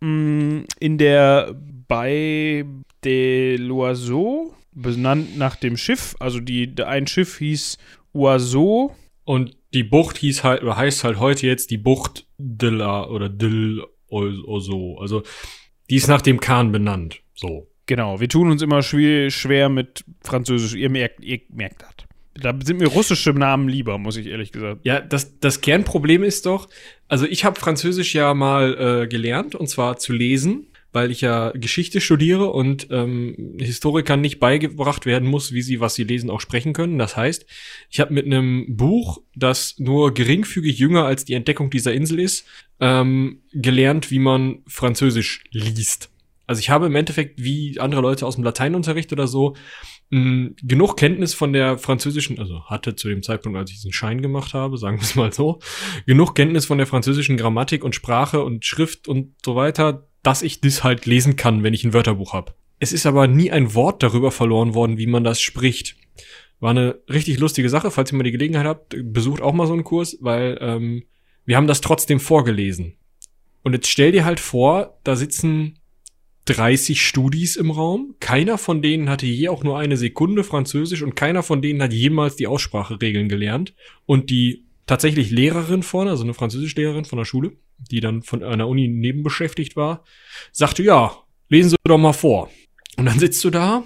[0.00, 1.56] mh, in der
[1.88, 2.66] Bay
[3.02, 6.14] de l'Oiseau, benannt nach dem Schiff.
[6.20, 7.78] Also die, ein Schiff hieß
[8.12, 8.94] Oiseau.
[9.24, 13.28] Und die Bucht hieß halt, oder heißt halt heute jetzt die Bucht de la oder
[13.28, 15.00] de l'Oiseau.
[15.00, 15.24] Also
[15.90, 17.22] die ist nach dem Kahn benannt.
[17.34, 17.66] So.
[17.86, 20.74] Genau, wir tun uns immer schwer, schwer mit Französisch.
[20.74, 21.94] Ihr merkt, ihr merkt das.
[22.34, 24.84] Da sind mir russische Namen lieber, muss ich ehrlich gesagt.
[24.84, 26.68] Ja, das, das Kernproblem ist doch,
[27.08, 31.50] also ich habe Französisch ja mal äh, gelernt, und zwar zu lesen, weil ich ja
[31.50, 36.40] Geschichte studiere und ähm, Historikern nicht beigebracht werden muss, wie sie, was sie lesen, auch
[36.40, 36.96] sprechen können.
[36.96, 37.44] Das heißt,
[37.90, 42.46] ich habe mit einem Buch, das nur geringfügig jünger als die Entdeckung dieser Insel ist,
[42.80, 46.08] ähm, gelernt, wie man Französisch liest.
[46.46, 49.54] Also ich habe im Endeffekt, wie andere Leute aus dem Lateinunterricht oder so,
[50.08, 54.22] mh, genug Kenntnis von der französischen, also hatte zu dem Zeitpunkt, als ich diesen Schein
[54.22, 55.58] gemacht habe, sagen wir es mal so,
[56.06, 60.60] genug Kenntnis von der französischen Grammatik und Sprache und Schrift und so weiter, dass ich
[60.60, 62.52] das halt lesen kann, wenn ich ein Wörterbuch habe.
[62.80, 65.96] Es ist aber nie ein Wort darüber verloren worden, wie man das spricht.
[66.58, 67.92] War eine richtig lustige Sache.
[67.92, 71.04] Falls ihr mal die Gelegenheit habt, besucht auch mal so einen Kurs, weil ähm,
[71.44, 72.96] wir haben das trotzdem vorgelesen.
[73.62, 75.78] Und jetzt stell dir halt vor, da sitzen
[76.46, 78.16] 30 Studis im Raum.
[78.18, 81.92] Keiner von denen hatte je auch nur eine Sekunde Französisch und keiner von denen hat
[81.92, 83.74] jemals die Ausspracheregeln gelernt.
[84.06, 88.68] Und die tatsächlich Lehrerin vorne, also eine Französischlehrerin von der Schule, die dann von einer
[88.68, 90.04] Uni nebenbeschäftigt war,
[90.52, 91.16] sagte, ja,
[91.48, 92.50] lesen Sie doch mal vor.
[92.96, 93.84] Und dann sitzt du da.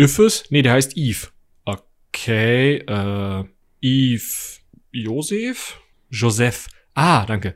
[0.00, 1.32] Yves, nee, der heißt Yves.
[1.64, 3.44] Okay, äh,
[3.82, 4.60] Yves
[4.92, 5.80] Joseph?
[6.10, 6.68] Joseph.
[6.94, 7.54] Ah, danke.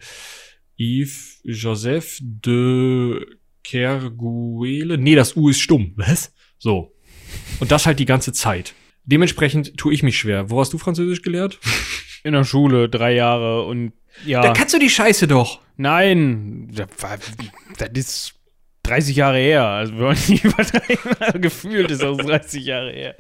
[0.78, 3.24] Yves Joseph de
[3.62, 4.98] Kerguele.
[4.98, 5.92] Nee, das U ist stumm.
[5.96, 6.34] Was?
[6.58, 6.94] So.
[7.60, 8.74] Und das halt die ganze Zeit.
[9.04, 10.50] Dementsprechend tue ich mich schwer.
[10.50, 11.58] Wo hast du Französisch gelernt?
[12.24, 13.92] In der Schule, drei Jahre und
[14.24, 14.40] ja.
[14.40, 15.60] Da kannst du die Scheiße doch.
[15.76, 17.18] Nein, das, war,
[17.78, 18.34] das ist
[18.84, 19.64] 30 Jahre her.
[19.64, 21.42] Also wir wollen nicht übertreiben.
[21.42, 23.14] Gefühlt ist das 30 Jahre her.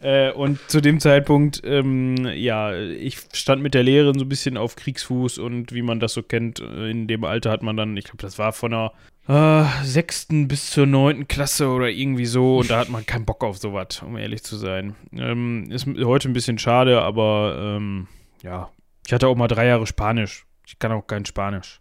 [0.00, 4.56] Äh, und zu dem Zeitpunkt, ähm, ja, ich stand mit der Lehrerin so ein bisschen
[4.56, 7.96] auf Kriegsfuß und wie man das so kennt, äh, in dem Alter hat man dann,
[7.96, 8.92] ich glaube, das war von der
[9.28, 13.42] äh, sechsten bis zur neunten Klasse oder irgendwie so und da hat man keinen Bock
[13.42, 14.94] auf sowas, um ehrlich zu sein.
[15.12, 18.06] Ähm, ist heute ein bisschen schade, aber ähm,
[18.42, 18.70] ja,
[19.10, 20.46] ich hatte auch mal drei Jahre Spanisch.
[20.64, 21.80] Ich kann auch kein Spanisch.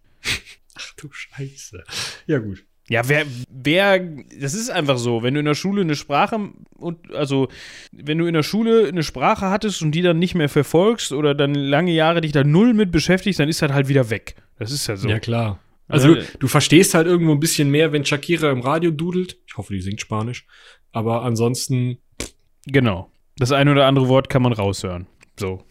[0.76, 1.84] Ach du Scheiße.
[2.26, 2.66] Ja, gut.
[2.88, 7.14] Ja, wer, wer, das ist einfach so, wenn du in der Schule eine Sprache und
[7.14, 7.48] also
[7.92, 11.36] wenn du in der Schule eine Sprache hattest und die dann nicht mehr verfolgst oder
[11.36, 14.34] dann lange Jahre dich da null mit beschäftigst, dann ist das halt wieder weg.
[14.58, 15.08] Das ist ja so.
[15.08, 15.60] Ja, klar.
[15.88, 19.38] Also du, du verstehst halt irgendwo ein bisschen mehr, wenn Shakira im Radio dudelt.
[19.46, 20.48] Ich hoffe, die singt Spanisch.
[20.92, 22.00] Aber ansonsten.
[22.66, 23.12] Genau.
[23.38, 25.06] Das eine oder andere Wort kann man raushören.
[25.40, 25.64] So.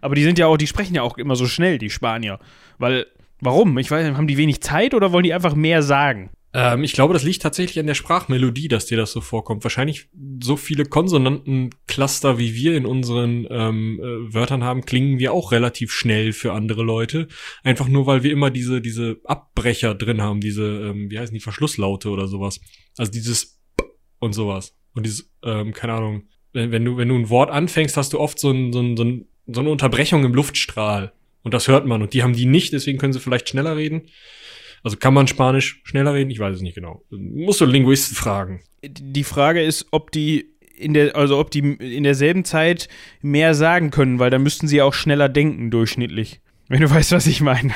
[0.00, 2.38] Aber die sind ja auch, die sprechen ja auch immer so schnell, die Spanier.
[2.78, 3.06] Weil,
[3.40, 3.76] warum?
[3.78, 6.30] Ich weiß haben die wenig Zeit oder wollen die einfach mehr sagen?
[6.54, 9.64] Ähm, ich glaube, das liegt tatsächlich an der Sprachmelodie, dass dir das so vorkommt.
[9.64, 10.08] Wahrscheinlich
[10.42, 15.92] so viele Konsonantencluster, wie wir in unseren ähm, äh, Wörtern haben, klingen wir auch relativ
[15.92, 17.28] schnell für andere Leute.
[17.64, 21.40] Einfach nur, weil wir immer diese, diese Abbrecher drin haben, diese, ähm, wie heißen die,
[21.40, 22.60] Verschlusslaute oder sowas.
[22.96, 23.84] Also dieses P
[24.18, 24.74] und sowas.
[24.94, 28.18] Und dieses, ähm, keine Ahnung, wenn, wenn, du, wenn du ein Wort anfängst, hast du
[28.20, 31.12] oft so, ein, so, ein, so, ein, so eine Unterbrechung im Luftstrahl.
[31.42, 32.02] Und das hört man.
[32.02, 34.02] Und die haben die nicht, deswegen können sie vielleicht schneller reden.
[34.82, 36.30] Also kann man Spanisch schneller reden?
[36.30, 37.02] Ich weiß es nicht genau.
[37.10, 38.60] Musst du Linguisten fragen.
[38.82, 42.88] Die Frage ist, ob die in der, also ob die in derselben Zeit
[43.20, 46.40] mehr sagen können, weil dann müssten sie auch schneller denken, durchschnittlich.
[46.68, 47.72] Wenn du weißt, was ich meine.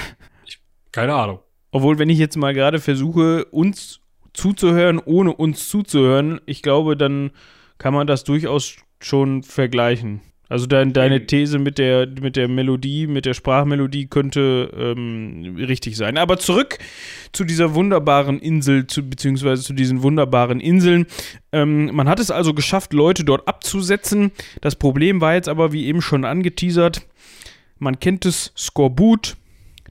[0.47, 0.61] Ich,
[0.93, 1.41] keine Ahnung.
[1.73, 4.01] Obwohl, wenn ich jetzt mal gerade versuche, uns
[4.35, 7.31] zuzuhören, ohne uns zuzuhören, ich glaube, dann
[7.79, 10.21] kann man das durchaus schon vergleichen.
[10.53, 15.97] Also dein, deine These mit der, mit der Melodie, mit der Sprachmelodie könnte ähm, richtig
[15.97, 16.19] sein.
[16.19, 16.77] Aber zurück
[17.33, 21.07] zu dieser wunderbaren Insel, zu, beziehungsweise zu diesen wunderbaren Inseln.
[21.53, 24.31] Ähm, man hat es also geschafft, Leute dort abzusetzen.
[24.61, 27.01] Das Problem war jetzt aber, wie eben schon angeteasert,
[27.79, 29.39] man kennt es, Skorbut,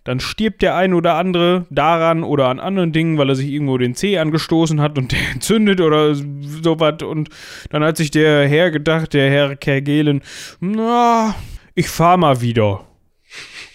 [0.04, 3.78] dann stirbt der ein oder andere daran oder an anderen Dingen, weil er sich irgendwo
[3.78, 7.04] den Zeh angestoßen hat und der entzündet oder sowas.
[7.04, 7.30] Und
[7.70, 10.22] dann hat sich der Herr gedacht, der Herr Kergelen,
[10.60, 11.36] na,
[11.76, 12.88] ich fahr mal wieder.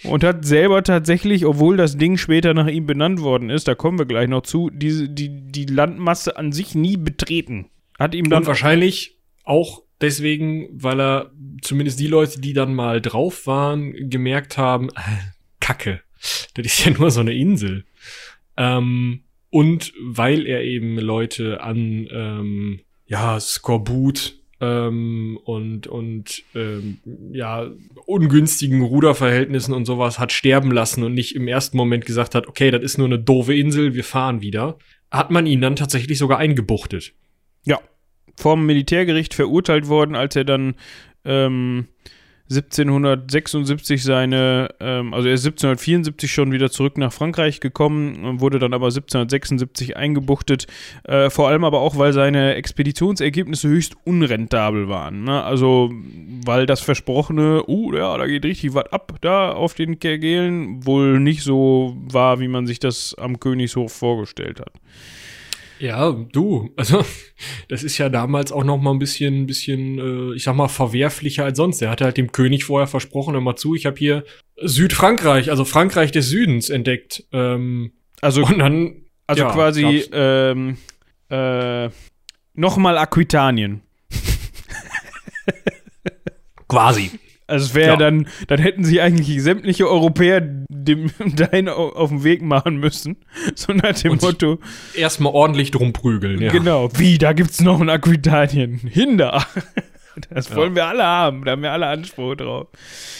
[0.03, 3.97] Und hat selber tatsächlich, obwohl das Ding später nach ihm benannt worden ist, da kommen
[3.97, 7.69] wir gleich noch zu, diese, die, die Landmasse an sich nie betreten.
[7.97, 8.43] Hat ihm dann.
[8.43, 14.57] Und wahrscheinlich auch deswegen, weil er zumindest die Leute, die dann mal drauf waren, gemerkt
[14.57, 16.01] haben, äh, Kacke,
[16.53, 17.85] das ist ja nur so eine Insel.
[18.57, 26.99] Ähm, und weil er eben Leute an ähm, ja Skorbut ähm, und und ähm,
[27.31, 27.69] ja
[28.05, 32.71] ungünstigen Ruderverhältnissen und sowas hat sterben lassen und nicht im ersten Moment gesagt hat, okay,
[32.71, 34.77] das ist nur eine doofe Insel, wir fahren wieder,
[35.11, 37.13] hat man ihn dann tatsächlich sogar eingebuchtet.
[37.63, 37.79] Ja,
[38.35, 40.75] vom Militärgericht verurteilt worden, als er dann
[41.25, 41.87] ähm,
[42.49, 48.73] 1776 seine, ähm, also er ist 1774 schon wieder zurück nach Frankreich gekommen, wurde dann
[48.73, 50.67] aber 1776 eingebuchtet,
[51.03, 55.25] äh, vor allem aber auch, weil seine Expeditionsergebnisse höchst unrentabel waren.
[55.25, 55.43] Ne?
[55.43, 55.91] Also,
[56.45, 61.19] weil das Versprochene, uh, ja, da geht richtig was ab, da auf den Kergelen, wohl
[61.19, 64.71] nicht so war, wie man sich das am Königshof vorgestellt hat.
[65.79, 67.05] Ja, du, also
[67.67, 71.45] das ist ja damals auch noch mal ein bisschen, bisschen, äh, ich sag mal verwerflicher
[71.45, 71.81] als sonst.
[71.81, 74.23] Er hatte halt dem König vorher versprochen, hör mal zu, ich habe hier
[74.61, 77.23] Südfrankreich, also Frankreich des Südens entdeckt.
[77.31, 80.77] Ähm, also und dann, also ja, quasi ähm,
[81.29, 81.89] äh,
[82.53, 83.81] noch mal Aquitanien.
[86.67, 87.11] quasi.
[87.47, 87.95] Also es wäre ja.
[87.95, 93.17] dann, dann hätten sie eigentlich sämtliche Europäer dem dahin auf den Weg machen müssen.
[93.55, 94.59] So nach dem Und Motto.
[94.93, 96.51] Erstmal ordentlich drum prügeln, ja.
[96.51, 96.89] Genau.
[96.97, 98.77] Wie, da gibt's noch ein Aquitanien.
[98.77, 99.45] Hinder.
[100.31, 100.77] Das wollen ja.
[100.77, 102.69] wir alle haben, da haben wir alle Anspruch drauf.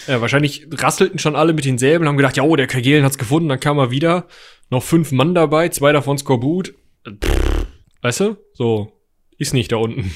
[0.07, 3.19] Ja, wahrscheinlich rasselten schon alle mit den Säbeln, haben gedacht, ja, oh, der Kagelen hat's
[3.19, 4.25] gefunden, dann kam er wieder.
[4.71, 6.73] Noch fünf Mann dabei, zwei davon Skorbut.
[8.01, 8.37] Weißt du?
[8.53, 8.93] So,
[9.37, 10.11] ist nicht da unten.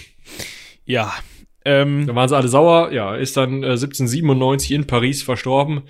[0.84, 1.13] Ja,
[1.65, 2.91] ähm, da waren sie alle sauer.
[2.91, 5.84] Ja, ist dann äh, 1797 in Paris verstorben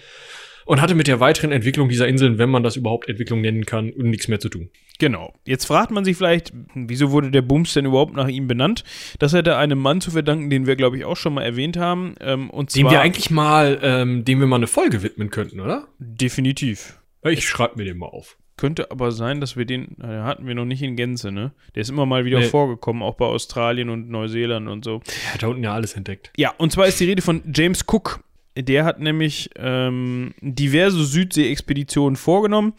[0.66, 3.88] und hatte mit der weiteren Entwicklung dieser Inseln, wenn man das überhaupt Entwicklung nennen kann,
[3.98, 4.70] nichts mehr zu tun.
[5.00, 5.34] Genau.
[5.46, 8.84] Jetzt fragt man sich vielleicht, wieso wurde der Bums denn überhaupt nach ihm benannt?
[9.20, 12.16] Das hätte einem Mann zu verdanken, den wir, glaube ich, auch schon mal erwähnt haben.
[12.20, 15.60] Ähm, und zwar, dem wir eigentlich mal, ähm, dem wir mal eine Folge widmen könnten,
[15.60, 15.88] oder?
[15.98, 17.00] Definitiv.
[17.24, 18.38] Ich schreibe mir den mal auf.
[18.62, 21.52] Könnte aber sein, dass wir den, äh, hatten wir noch nicht in Gänze, ne?
[21.74, 22.46] Der ist immer mal wieder nee.
[22.46, 25.02] vorgekommen, auch bei Australien und Neuseeland und so.
[25.26, 26.32] Er hat da unten ja alles entdeckt.
[26.38, 28.24] Ja, und zwar ist die Rede von James Cook.
[28.56, 32.74] Der hat nämlich ähm, diverse Südsee-Expeditionen vorgenommen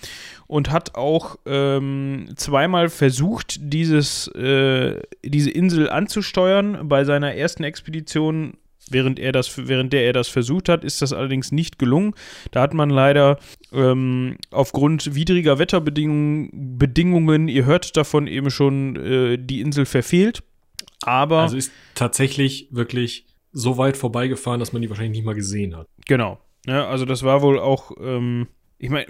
[0.47, 6.88] und hat auch ähm, zweimal versucht, dieses, äh, diese Insel anzusteuern.
[6.88, 8.57] Bei seiner ersten Expedition
[8.92, 12.14] Während, er das, während der er das versucht hat, ist das allerdings nicht gelungen.
[12.50, 13.38] Da hat man leider
[13.72, 20.42] ähm, aufgrund widriger Wetterbedingungen, Bedingungen, ihr hört davon eben schon, äh, die Insel verfehlt.
[21.02, 21.40] Aber.
[21.40, 25.87] Also ist tatsächlich wirklich so weit vorbeigefahren, dass man die wahrscheinlich nicht mal gesehen hat.
[26.07, 26.38] Genau.
[26.66, 29.07] Ja, also das war wohl auch, ähm, ich meine,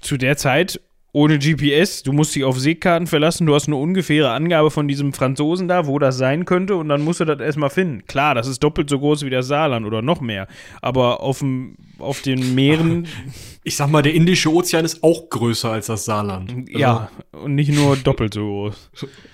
[0.00, 0.80] zu der Zeit
[1.12, 2.02] ohne GPS.
[2.02, 3.46] Du musst dich auf Seekarten verlassen.
[3.46, 6.76] Du hast eine ungefähre Angabe von diesem Franzosen da, wo das sein könnte.
[6.76, 8.04] Und dann musst du das erstmal finden.
[8.06, 10.46] Klar, das ist doppelt so groß wie das Saarland oder noch mehr.
[10.82, 13.06] Aber auf, dem, auf den Meeren.
[13.64, 16.50] Ich sag mal, der Indische Ozean ist auch größer als das Saarland.
[16.50, 18.90] Also ja, und nicht nur doppelt so groß.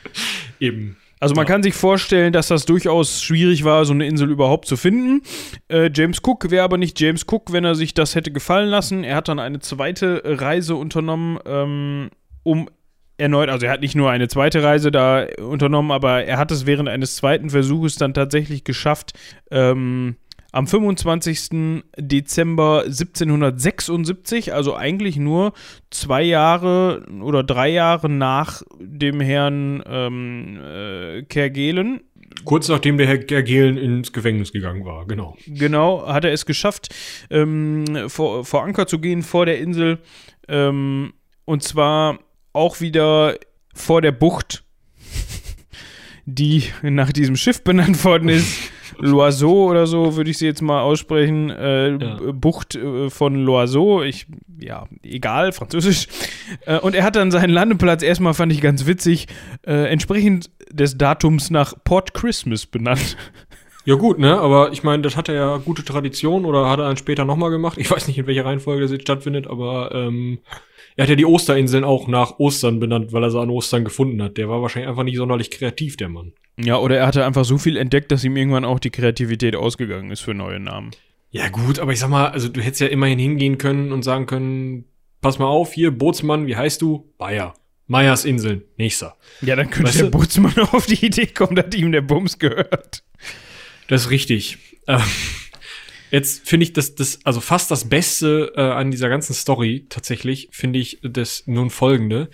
[0.58, 0.96] Eben.
[1.24, 1.52] Also man ja.
[1.54, 5.22] kann sich vorstellen, dass das durchaus schwierig war, so eine Insel überhaupt zu finden.
[5.68, 9.04] Äh, James Cook wäre aber nicht James Cook, wenn er sich das hätte gefallen lassen.
[9.04, 12.10] Er hat dann eine zweite Reise unternommen, ähm,
[12.42, 12.68] um
[13.16, 16.66] erneut, also er hat nicht nur eine zweite Reise da unternommen, aber er hat es
[16.66, 19.14] während eines zweiten Versuches dann tatsächlich geschafft,
[19.50, 20.16] ähm,
[20.54, 21.82] am 25.
[21.98, 25.52] Dezember 1776, also eigentlich nur
[25.90, 28.62] zwei Jahre oder drei Jahre nach
[28.98, 32.00] dem Herrn ähm, äh, Kergelen.
[32.44, 35.36] Kurz nachdem der Herr Kergelen ins Gefängnis gegangen war, genau.
[35.46, 36.94] Genau, hat er es geschafft,
[37.30, 39.98] ähm, vor, vor Anker zu gehen vor der Insel.
[40.48, 42.18] Ähm, und zwar
[42.52, 43.36] auch wieder
[43.74, 44.64] vor der Bucht,
[46.26, 48.70] die nach diesem Schiff benannt worden ist.
[48.98, 51.50] Loiseau oder so würde ich sie jetzt mal aussprechen.
[51.50, 52.18] Äh, ja.
[52.32, 54.02] Bucht äh, von Loiseau.
[54.02, 54.26] Ich,
[54.60, 56.08] ja, egal, französisch.
[56.66, 59.26] Äh, und er hat dann seinen Landeplatz erstmal, fand ich ganz witzig,
[59.66, 63.16] äh, entsprechend des Datums nach Port Christmas benannt.
[63.86, 64.38] Ja gut, ne?
[64.40, 67.50] Aber ich meine, das hat er ja gute Tradition oder hat er dann später nochmal
[67.50, 67.76] gemacht.
[67.76, 70.38] Ich weiß nicht, in welcher Reihenfolge das jetzt stattfindet, aber ähm,
[70.96, 74.22] er hat ja die Osterinseln auch nach Ostern benannt, weil er sie an Ostern gefunden
[74.22, 74.36] hat.
[74.36, 76.32] Der war wahrscheinlich einfach nicht sonderlich kreativ, der Mann.
[76.58, 80.10] Ja, oder er hatte einfach so viel entdeckt, dass ihm irgendwann auch die Kreativität ausgegangen
[80.12, 80.90] ist für neue Namen.
[81.30, 84.26] Ja gut, aber ich sag mal, also du hättest ja immerhin hingehen können und sagen
[84.26, 84.84] können,
[85.20, 87.12] pass mal auf, hier, Bootsmann, wie heißt du?
[87.18, 87.54] Bayer.
[87.88, 89.16] Meyers Inseln, nächster.
[89.42, 92.38] Ja, dann könnte Weißt der du- Bootsmann auf die Idee kommen, dass ihm der Bums
[92.38, 93.02] gehört.
[93.88, 94.58] Das ist richtig.
[94.86, 95.00] Ähm,
[96.10, 100.48] jetzt finde ich das, das, also fast das Beste äh, an dieser ganzen Story tatsächlich,
[100.52, 102.30] finde ich das nun folgende.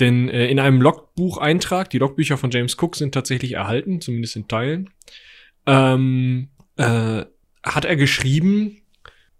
[0.00, 4.48] Denn äh, in einem Logbucheintrag, die Logbücher von James Cook sind tatsächlich erhalten, zumindest in
[4.48, 4.90] Teilen,
[5.66, 7.24] ähm, äh,
[7.62, 8.82] hat er geschrieben,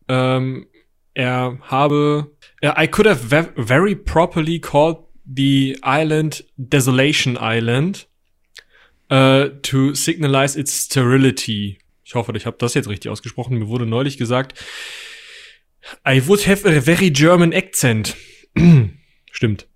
[0.09, 0.67] ähm,
[1.15, 8.07] er habe, äh, I could have ve very properly called the island Desolation Island
[9.11, 11.79] uh, to signalize its sterility.
[12.05, 13.59] Ich hoffe, ich habe das jetzt richtig ausgesprochen.
[13.59, 14.63] Mir wurde neulich gesagt,
[16.07, 18.17] I would have a very German accent.
[19.33, 19.67] Stimmt.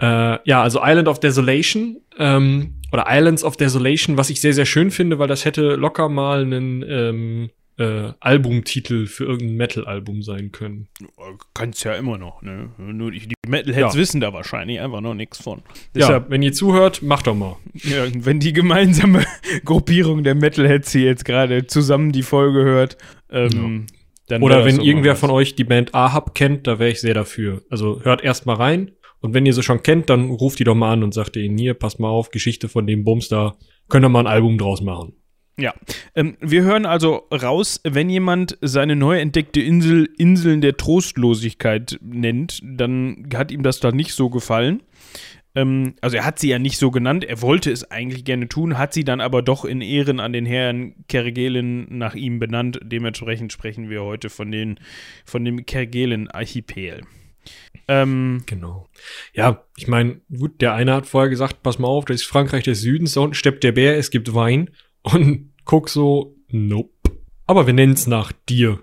[0.00, 4.66] Äh, ja, also Island of Desolation ähm, oder Islands of Desolation, was ich sehr, sehr
[4.66, 10.52] schön finde, weil das hätte locker mal einen ähm, äh, Albumtitel für irgendein Metal-Album sein
[10.52, 10.88] können.
[11.54, 12.70] Kannst ja immer noch, ne?
[12.78, 14.00] Nur die, die Metalheads Ja.
[14.00, 15.62] wissen da wahrscheinlich einfach noch nichts von.
[15.94, 17.56] Deshalb, wenn ihr zuhört, macht doch mal.
[17.74, 19.24] Ja, wenn die gemeinsame
[19.64, 22.96] Gruppierung der Metalheads hier jetzt gerade zusammen die Folge hört,
[23.30, 23.86] ähm,
[24.28, 25.20] dann wär Oder wenn irgendwer was.
[25.20, 27.62] von euch die Band Ahab kennt, da wäre ich sehr dafür.
[27.70, 30.74] Also hört erst mal rein und wenn ihr sie schon kennt, dann ruft die doch
[30.76, 33.56] mal an und sagt ihnen hier, passt mal auf, Geschichte von dem Bums da,
[33.88, 35.14] könnt ihr mal ein Album draus machen.
[35.56, 35.72] Ja,
[36.16, 42.60] ähm, wir hören also raus, wenn jemand seine neu entdeckte Insel Inseln der Trostlosigkeit nennt,
[42.64, 44.82] dann hat ihm das da nicht so gefallen.
[45.54, 48.78] Ähm, also er hat sie ja nicht so genannt, er wollte es eigentlich gerne tun,
[48.78, 52.80] hat sie dann aber doch in Ehren an den Herrn Kerguelen nach ihm benannt.
[52.82, 54.80] Dementsprechend sprechen wir heute von, den,
[55.24, 57.02] von dem Kerguelen-Archipel.
[57.86, 58.88] Ähm, Genau.
[59.34, 62.64] Ja, ich meine, gut, der eine hat vorher gesagt, pass mal auf, das ist Frankreich
[62.64, 64.70] des Südens, da unten steppt der Bär, es gibt Wein.
[65.04, 66.90] Und guck so, nope.
[67.46, 68.82] Aber wir nennen's nach dir.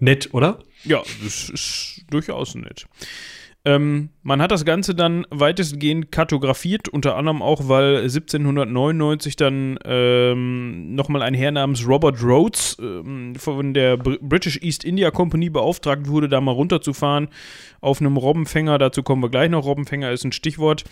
[0.00, 0.58] Nett, oder?
[0.82, 2.86] Ja, das ist durchaus nett.
[3.68, 10.94] Ähm, man hat das Ganze dann weitestgehend kartografiert, unter anderem auch, weil 1799 dann ähm,
[10.94, 16.06] nochmal ein Herr namens Robert Rhodes ähm, von der Br British East India Company beauftragt
[16.06, 17.28] wurde, da mal runterzufahren
[17.82, 18.78] auf einem Robbenfänger.
[18.78, 19.66] Dazu kommen wir gleich noch.
[19.66, 20.84] Robbenfänger ist ein Stichwort.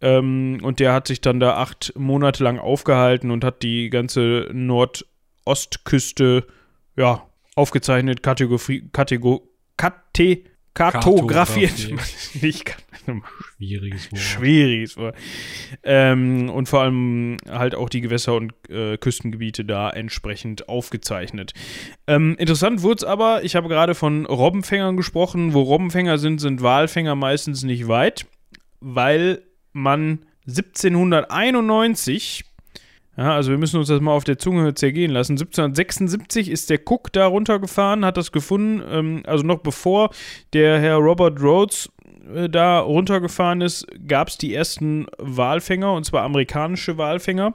[0.00, 4.48] Ähm, und der hat sich dann da acht Monate lang aufgehalten und hat die ganze
[4.52, 6.46] Nordostküste
[6.96, 9.40] ja, aufgezeichnet, Kategorie, Kategor,
[9.76, 11.70] Kate, kartografiert.
[11.70, 12.42] Kartografiert.
[12.42, 12.76] Nicht
[13.56, 14.20] Schwieriges Wort.
[14.20, 15.16] Schwieriges Wort.
[15.82, 21.52] Ähm, und vor allem halt auch die Gewässer und äh, Küstengebiete da entsprechend aufgezeichnet.
[22.06, 25.54] Ähm, interessant wurde es aber, ich habe gerade von Robbenfängern gesprochen.
[25.54, 28.26] Wo Robbenfänger sind, sind Walfänger meistens nicht weit,
[28.80, 32.44] weil man 1791
[33.20, 35.32] ja, also wir müssen uns das mal auf der Zunge zergehen lassen.
[35.32, 38.82] 1776 ist der Cook da runtergefahren, hat das gefunden.
[38.90, 40.08] Ähm, also noch bevor
[40.54, 41.90] der Herr Robert Rhodes
[42.34, 47.52] äh, da runtergefahren ist, gab es die ersten Walfänger, und zwar amerikanische Walfänger,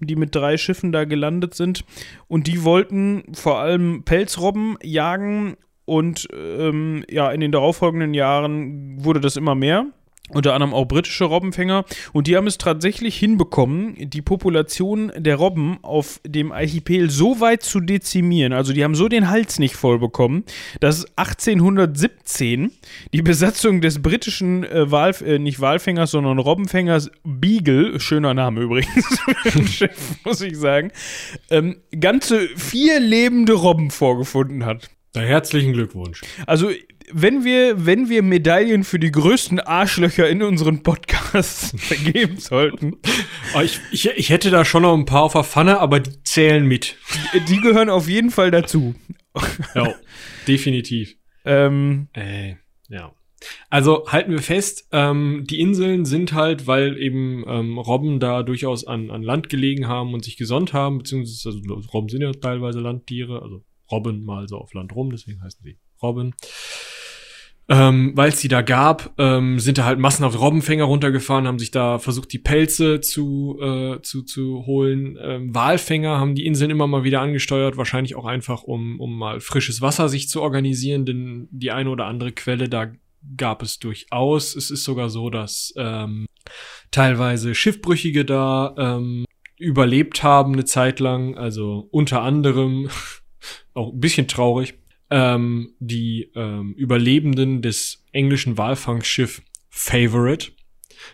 [0.00, 1.84] die mit drei Schiffen da gelandet sind.
[2.26, 5.56] Und die wollten vor allem Pelzrobben jagen.
[5.84, 9.86] Und ähm, ja, in den darauffolgenden Jahren wurde das immer mehr
[10.30, 11.84] unter anderem auch britische Robbenfänger.
[12.12, 17.62] Und die haben es tatsächlich hinbekommen, die Population der Robben auf dem Archipel so weit
[17.62, 18.52] zu dezimieren.
[18.52, 20.44] Also die haben so den Hals nicht voll bekommen,
[20.80, 22.72] dass 1817
[23.12, 29.18] die Besatzung des britischen äh, Walf äh, nicht Walfängers, sondern Robbenfängers Beagle, schöner Name übrigens,
[29.70, 30.90] Schiff, muss ich sagen,
[31.50, 34.88] ähm, ganze vier lebende Robben vorgefunden hat.
[35.14, 36.22] Na, herzlichen Glückwunsch.
[36.46, 36.70] Also,
[37.12, 42.96] wenn wir, wenn wir Medaillen für die größten Arschlöcher in unseren Podcasts vergeben sollten,
[43.52, 46.22] Aber ich, ich, ich hätte da schon noch ein paar auf der Pfanne, aber die
[46.22, 46.96] zählen mit.
[47.48, 48.94] die gehören auf jeden Fall dazu.
[49.74, 49.94] Ja,
[50.46, 51.16] definitiv.
[51.44, 52.54] Ähm, Äh,
[52.88, 53.12] ja.
[53.68, 58.86] Also halten wir fest, ähm, die Inseln sind halt, weil eben ähm, Robben da durchaus
[58.86, 62.80] an, an Land gelegen haben und sich gesonnt haben, beziehungsweise also, Robben sind ja teilweise
[62.80, 66.34] Landtiere, also Robben mal so auf Land rum, deswegen heißen sie Robben.
[67.66, 71.70] Ähm, weil es die da gab, ähm, sind da halt massenhaft Robbenfänger runtergefahren, haben sich
[71.70, 75.16] da versucht, die Pelze zu, äh, zu, zu holen.
[75.18, 79.40] Ähm, Walfänger haben die Inseln immer mal wieder angesteuert, wahrscheinlich auch einfach, um, um mal
[79.40, 82.92] frisches Wasser sich zu organisieren, denn die eine oder andere Quelle da
[83.36, 84.54] gab es durchaus.
[84.54, 86.26] Es ist sogar so, dass ähm,
[86.90, 89.24] teilweise Schiffbrüchige da ähm,
[89.58, 91.36] überlebt haben eine Zeit lang.
[91.36, 92.90] Also unter anderem,
[93.74, 94.74] auch ein bisschen traurig,
[95.10, 100.52] ähm, die ähm, Überlebenden des englischen Walfangschiff Favorite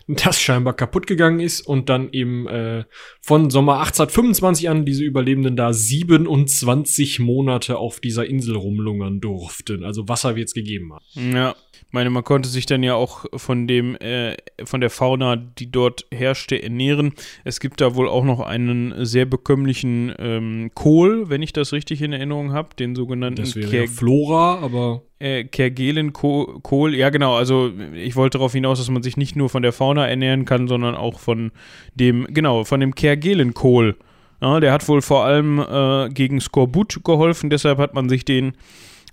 [0.07, 2.85] das scheinbar kaputt gegangen ist und dann eben äh,
[3.21, 9.85] von Sommer 1825 an diese Überlebenden da 27 Monate auf dieser Insel rumlungern durften.
[9.85, 11.35] Also Wasser wird es gegeben haben.
[11.35, 15.35] Ja, ich meine, man konnte sich dann ja auch von dem, äh, von der Fauna,
[15.35, 17.15] die dort herrschte, ernähren.
[17.43, 22.01] Es gibt da wohl auch noch einen sehr bekömmlichen ähm, Kohl, wenn ich das richtig
[22.03, 27.73] in Erinnerung habe, den sogenannten Das wäre ja Flora, aber äh, Kergelenkohl, ja genau, also
[27.95, 30.95] ich wollte darauf hinaus, dass man sich nicht nur von der Fauna ernähren kann, sondern
[30.95, 31.51] auch von
[31.95, 33.97] dem, genau, von dem Kergelenkohl.
[34.41, 38.53] Ja, der hat wohl vor allem äh, gegen Skorbut geholfen, deshalb hat man sich den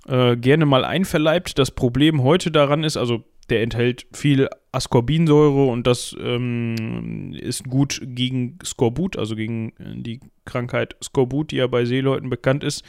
[0.07, 1.59] äh, gerne mal einverleibt.
[1.59, 8.01] Das Problem heute daran ist, also der enthält viel Ascorbinsäure und das ähm, ist gut
[8.03, 12.83] gegen Skorbut, also gegen äh, die Krankheit Skorbut, die ja bei Seeleuten bekannt ist.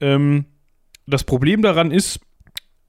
[0.00, 0.46] Ähm,
[1.06, 2.20] das Problem daran ist,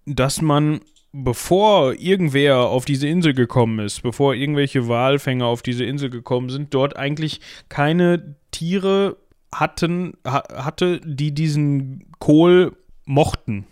[0.05, 0.81] dass man,
[1.11, 6.73] bevor irgendwer auf diese Insel gekommen ist, bevor irgendwelche Walfänger auf diese Insel gekommen sind,
[6.73, 7.39] dort eigentlich
[7.69, 9.17] keine Tiere
[9.53, 12.75] hatten, ha hatte, die diesen Kohl
[13.05, 13.65] mochten.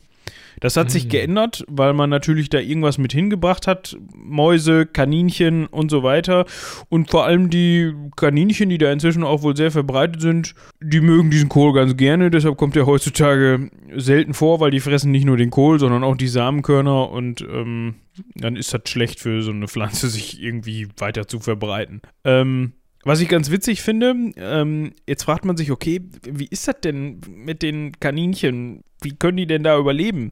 [0.59, 1.09] Das hat sich mhm.
[1.09, 3.97] geändert, weil man natürlich da irgendwas mit hingebracht hat.
[4.13, 6.45] Mäuse, Kaninchen und so weiter.
[6.88, 11.32] Und vor allem die Kaninchen, die da inzwischen auch wohl sehr verbreitet sind, die mögen
[11.32, 12.29] diesen Kohl ganz gerne.
[12.29, 16.15] Deshalb kommt er heutzutage selten vor, weil die fressen nicht nur den Kohl, sondern auch
[16.15, 17.09] die Samenkörner.
[17.09, 17.95] Und ähm,
[18.36, 22.01] dann ist das schlecht für so eine Pflanze, sich irgendwie weiter zu verbreiten.
[22.23, 22.73] Ähm,
[23.03, 27.21] was ich ganz witzig finde, ähm, jetzt fragt man sich, okay, wie ist das denn
[27.27, 28.83] mit den Kaninchen?
[29.01, 30.31] Wie können die denn da überleben?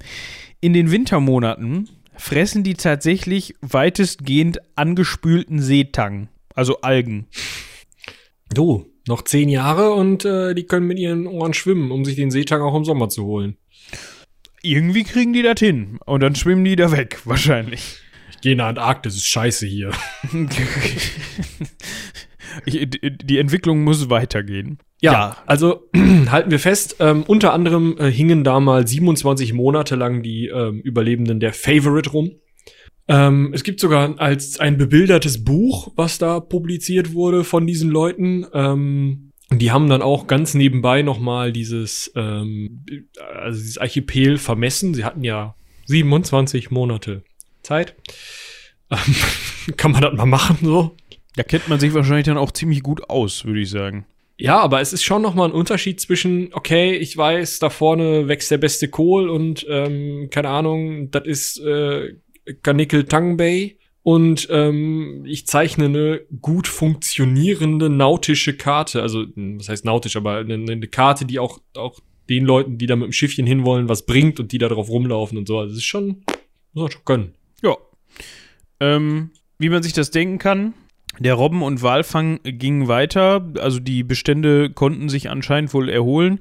[0.61, 7.27] In den Wintermonaten fressen die tatsächlich weitestgehend angespülten Seetang, also Algen.
[8.53, 12.29] Du, noch zehn Jahre und äh, die können mit ihren Ohren schwimmen, um sich den
[12.29, 13.57] Seetang auch im Sommer zu holen.
[14.61, 17.97] Irgendwie kriegen die das hin und dann schwimmen die da weg, wahrscheinlich.
[18.31, 19.91] Ich gehe in die Antarktis, ist scheiße hier.
[22.65, 24.79] die Entwicklung muss weitergehen.
[25.01, 25.37] Ja, ja.
[25.45, 30.47] also halten wir fest, ähm, unter anderem äh, hingen da mal 27 Monate lang die
[30.47, 32.31] ähm, Überlebenden der Favorite rum.
[33.07, 38.45] Ähm, es gibt sogar als ein bebildertes Buch, was da publiziert wurde von diesen Leuten.
[38.53, 42.85] Ähm, die haben dann auch ganz nebenbei nochmal dieses, ähm,
[43.35, 44.93] also dieses Archipel vermessen.
[44.93, 47.23] Sie hatten ja 27 Monate
[47.63, 47.95] Zeit.
[48.91, 49.15] Ähm,
[49.77, 50.95] kann man das mal machen so?
[51.39, 54.05] Da kennt man sich wahrscheinlich dann auch ziemlich gut aus, würde ich sagen.
[54.37, 58.27] Ja, aber es ist schon noch mal ein Unterschied zwischen, okay, ich weiß, da vorne
[58.27, 62.15] wächst der beste Kohl und, ähm, keine Ahnung, das ist äh,
[62.61, 70.17] Kanickel Tangbay und ähm, ich zeichne eine gut funktionierende nautische Karte, also was heißt nautisch,
[70.17, 73.87] aber eine, eine Karte, die auch, auch den Leuten, die da mit dem Schiffchen hinwollen,
[73.87, 75.57] was bringt und die da drauf rumlaufen und so.
[75.57, 76.25] Also das ist schon,
[76.73, 77.33] muss man schon können.
[77.63, 77.77] Ja.
[78.81, 80.73] Ähm, wie man sich das denken kann,
[81.19, 86.39] der Robben- und Walfang ging weiter, also die Bestände konnten sich anscheinend wohl erholen.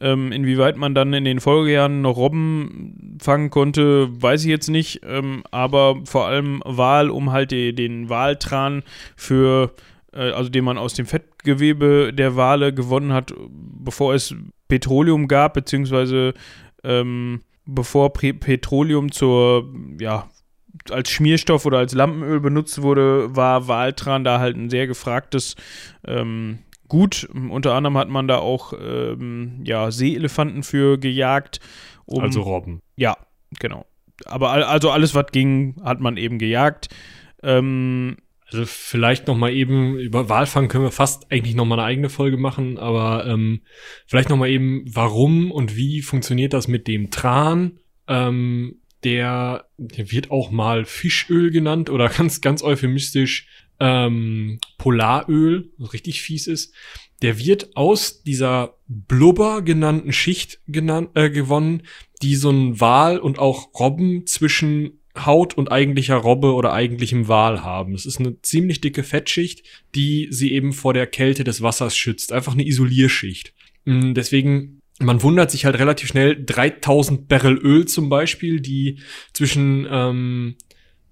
[0.00, 5.00] Ähm, inwieweit man dann in den Folgejahren noch Robben fangen konnte, weiß ich jetzt nicht.
[5.04, 8.82] Ähm, aber vor allem Wal, um halt die, den Waltran
[9.16, 9.72] für,
[10.12, 14.34] äh, also den man aus dem Fettgewebe der Wale gewonnen hat, bevor es
[14.68, 16.34] Petroleum gab, beziehungsweise
[16.84, 20.28] ähm, bevor Petroleum zur, ja,
[20.90, 25.56] als Schmierstoff oder als Lampenöl benutzt wurde, war Waltran da halt ein sehr gefragtes
[26.06, 26.60] ähm,
[26.90, 27.28] Gut.
[27.32, 31.60] Unter anderem hat man da auch ähm, ja, Seeelefanten für gejagt.
[32.04, 32.82] Um, also Robben.
[32.96, 33.16] Ja,
[33.60, 33.86] genau.
[34.26, 36.88] Aber also alles, was ging, hat man eben gejagt.
[37.44, 41.84] Ähm, also vielleicht noch mal eben über Walfang können wir fast eigentlich noch mal eine
[41.84, 43.60] eigene Folge machen, aber ähm,
[44.08, 47.78] vielleicht noch mal eben, warum und wie funktioniert das mit dem Tran?
[48.08, 53.46] Ähm, der, der wird auch mal Fischöl genannt oder ganz, ganz euphemistisch
[53.78, 56.74] ähm, Polaröl, richtig fies ist.
[57.22, 61.82] Der wird aus dieser Blubber genannten Schicht genannt, äh, gewonnen,
[62.22, 67.62] die so ein Wal und auch Robben zwischen Haut und eigentlicher Robbe oder eigentlichem Wal
[67.62, 67.94] haben.
[67.94, 72.32] Es ist eine ziemlich dicke Fettschicht, die sie eben vor der Kälte des Wassers schützt.
[72.32, 73.52] Einfach eine Isolierschicht.
[73.84, 79.00] Mm, deswegen man wundert sich halt relativ schnell, 3000 Barrel Öl zum Beispiel, die
[79.32, 80.56] zwischen ähm,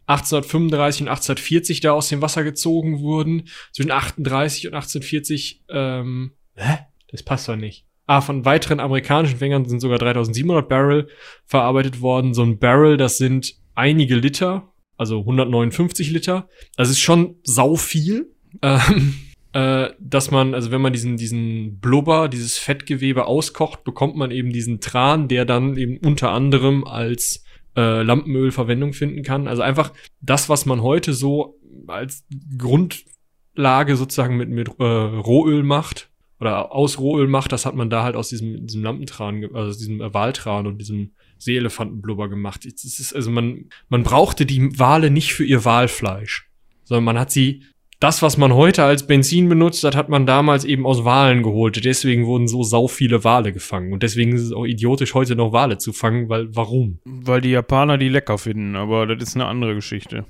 [0.06, 3.48] 1835 und 1840 da aus dem Wasser gezogen wurden.
[3.72, 6.78] Zwischen 38 und 1840, ähm, hä?
[7.10, 7.86] Das passt doch nicht.
[8.06, 11.08] Ah, von weiteren amerikanischen Fängern sind sogar 3700 Barrel
[11.44, 12.34] verarbeitet worden.
[12.34, 16.48] So ein Barrel, das sind einige Liter, also 159 Liter.
[16.76, 18.34] Das ist schon sau viel.
[18.62, 19.14] Ähm,
[19.52, 24.52] äh, dass man, also wenn man diesen, diesen Blubber, dieses Fettgewebe auskocht, bekommt man eben
[24.52, 27.44] diesen Tran, der dann eben unter anderem als
[27.76, 29.48] äh, Lampenöl Verwendung finden kann.
[29.48, 32.26] Also einfach das, was man heute so als
[32.58, 38.02] Grundlage sozusagen mit, mit äh, Rohöl macht oder aus Rohöl macht, das hat man da
[38.02, 42.66] halt aus diesem, diesem Lampentran, also diesem Waltran und diesem Seeelefantenblubber gemacht.
[42.66, 46.50] Es ist, also man, man brauchte die Wale nicht für ihr Walfleisch,
[46.84, 47.62] sondern man hat sie
[48.00, 51.84] das, was man heute als Benzin benutzt hat, hat man damals eben aus Walen geholt.
[51.84, 53.92] Deswegen wurden so sau viele Wale gefangen.
[53.92, 57.00] Und deswegen ist es auch idiotisch, heute noch Wale zu fangen, weil warum?
[57.04, 60.26] Weil die Japaner die lecker finden, aber das ist eine andere Geschichte.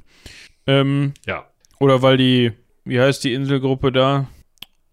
[0.67, 1.47] Ähm, Ja.
[1.79, 2.53] oder weil die,
[2.85, 4.29] wie heißt die Inselgruppe da?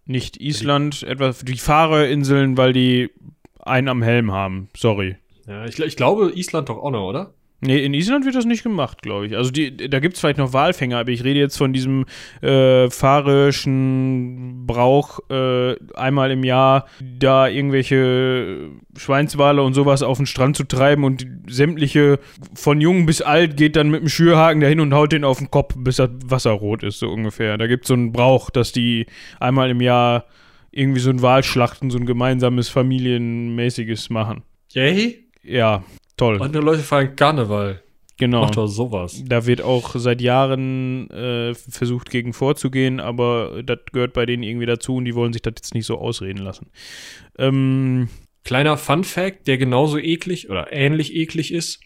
[0.04, 3.10] Nicht Island, etwas, die Fahrerinseln, weil die
[3.58, 4.68] einen am Helm haben.
[4.76, 5.16] Sorry.
[5.46, 7.34] Ja, ich, ich glaube, Island doch auch noch, oder?
[7.60, 9.36] Nee, in Island wird das nicht gemacht, glaube ich.
[9.36, 12.04] Also die, da gibt es vielleicht noch Walfänger, aber ich rede jetzt von diesem
[12.42, 20.56] äh, fahrischen Brauch, äh, einmal im Jahr da irgendwelche Schweinswale und sowas auf den Strand
[20.56, 22.18] zu treiben und sämtliche,
[22.54, 25.50] von jung bis alt, geht dann mit dem Schürhaken dahin und haut den auf den
[25.50, 27.56] Kopf, bis das Wasser rot ist, so ungefähr.
[27.56, 29.06] Da gibt es so einen Brauch, dass die
[29.40, 30.26] einmal im Jahr
[30.72, 34.42] irgendwie so ein Walschlachten, so ein gemeinsames familienmäßiges machen.
[34.72, 35.24] Yay?
[35.42, 35.84] Ja,
[36.16, 36.40] toll.
[36.40, 37.82] Andere Leute feiern Karneval.
[38.16, 38.42] genau.
[38.42, 39.22] Macht doch sowas.
[39.26, 44.66] Da wird auch seit Jahren äh, versucht, gegen vorzugehen, aber das gehört bei denen irgendwie
[44.66, 46.70] dazu und die wollen sich das jetzt nicht so ausreden lassen.
[47.38, 48.08] Ähm,
[48.46, 51.80] Kleiner Fun Fact, der genauso eklig oder ähnlich eklig ist.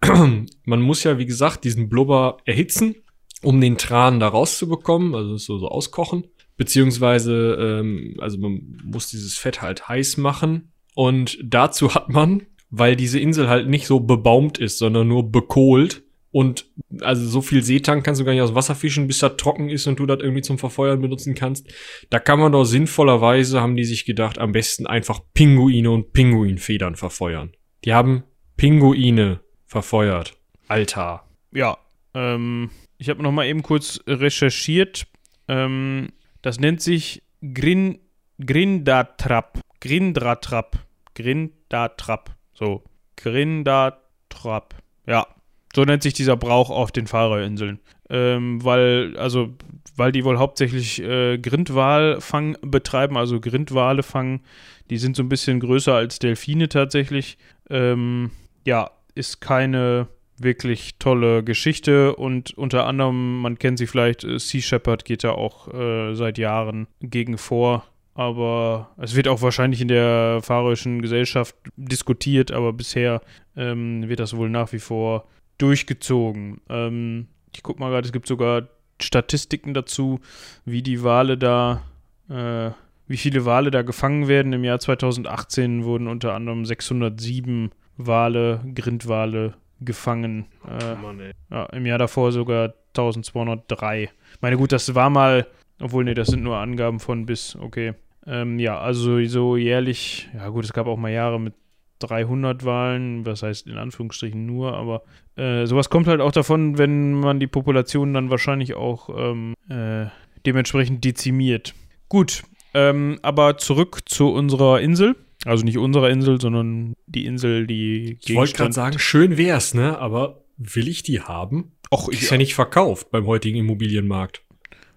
[0.02, 2.94] Man muss ja, wie gesagt, diesen Blubber erhitzen,
[3.42, 6.24] um den Tran da rauszubekommen, also so, so auskochen.
[6.56, 10.72] Beziehungsweise, ähm, also man muss dieses Fett halt heiß machen.
[10.94, 12.46] Und dazu hat man,
[12.76, 16.02] weil diese Insel halt nicht so bebaumt ist, sondern nur bekohlt.
[16.32, 16.66] Und
[17.00, 19.86] also so viel Seetank kannst du gar nicht aus Wasser fischen, bis das trocken ist
[19.86, 21.72] und du das irgendwie zum Verfeuern benutzen kannst.
[22.10, 26.96] Da kann man doch sinnvollerweise, haben die sich gedacht, am besten einfach Pinguine und Pinguinfedern
[26.96, 27.52] verfeuern.
[27.84, 28.24] Die haben
[28.56, 30.36] Pinguine verfeuert.
[30.66, 31.24] Alter.
[31.52, 31.78] ja,
[32.14, 35.06] ähm, ich habe noch mal eben kurz recherchiert.
[35.46, 36.08] Ähm,
[36.42, 37.22] das nennt sich
[37.52, 38.00] Grin,
[38.44, 39.60] Grindatrap.
[39.80, 40.78] Grindratrap.
[41.14, 42.33] Grindatrap.
[42.54, 42.82] So.
[43.16, 44.74] Grindatrap.
[45.06, 45.26] Ja.
[45.74, 47.80] So nennt sich dieser Brauch auf den Fahrerinseln.
[48.08, 49.54] Ähm, weil, also,
[49.96, 54.42] weil die wohl hauptsächlich äh, Grindwalfang betreiben, also Grindwale fangen.
[54.90, 57.38] Die sind so ein bisschen größer als Delfine tatsächlich.
[57.70, 58.30] Ähm,
[58.64, 64.60] ja, ist keine wirklich tolle Geschichte und unter anderem, man kennt sie vielleicht, äh, Sea
[64.60, 67.84] Shepherd geht da auch äh, seit Jahren gegen vor.
[68.14, 73.20] Aber es wird auch wahrscheinlich in der fahrerischen Gesellschaft diskutiert, aber bisher
[73.56, 75.26] ähm, wird das wohl nach wie vor
[75.58, 76.60] durchgezogen.
[76.68, 78.68] Ähm, ich guck mal gerade, es gibt sogar
[79.00, 80.20] Statistiken dazu,
[80.64, 81.82] wie die Wale da,
[82.28, 82.70] äh,
[83.06, 84.52] wie viele Wale da gefangen werden.
[84.52, 90.46] Im Jahr 2018 wurden unter anderem 607 Wale, Grindwale gefangen.
[90.68, 94.10] Äh, Mann, ja, Im Jahr davor sogar 1203.
[94.40, 95.46] Meine gut, das war mal,
[95.80, 97.94] obwohl, nee, das sind nur Angaben von bis, okay.
[98.26, 101.54] Ähm, ja, also so jährlich, ja gut, es gab auch mal Jahre mit
[102.00, 105.02] 300 Wahlen, was heißt in Anführungsstrichen nur, aber
[105.36, 110.06] äh, sowas kommt halt auch davon, wenn man die Population dann wahrscheinlich auch ähm, äh,
[110.44, 111.74] dementsprechend dezimiert.
[112.08, 112.42] Gut,
[112.74, 115.16] ähm, aber zurück zu unserer Insel.
[115.44, 119.98] Also nicht unserer Insel, sondern die Insel, die Ich wollte gerade sagen, schön wär's, ne?
[119.98, 121.72] Aber will ich die haben?
[121.92, 124.42] Och, Die ich, ist ja nicht verkauft beim heutigen Immobilienmarkt.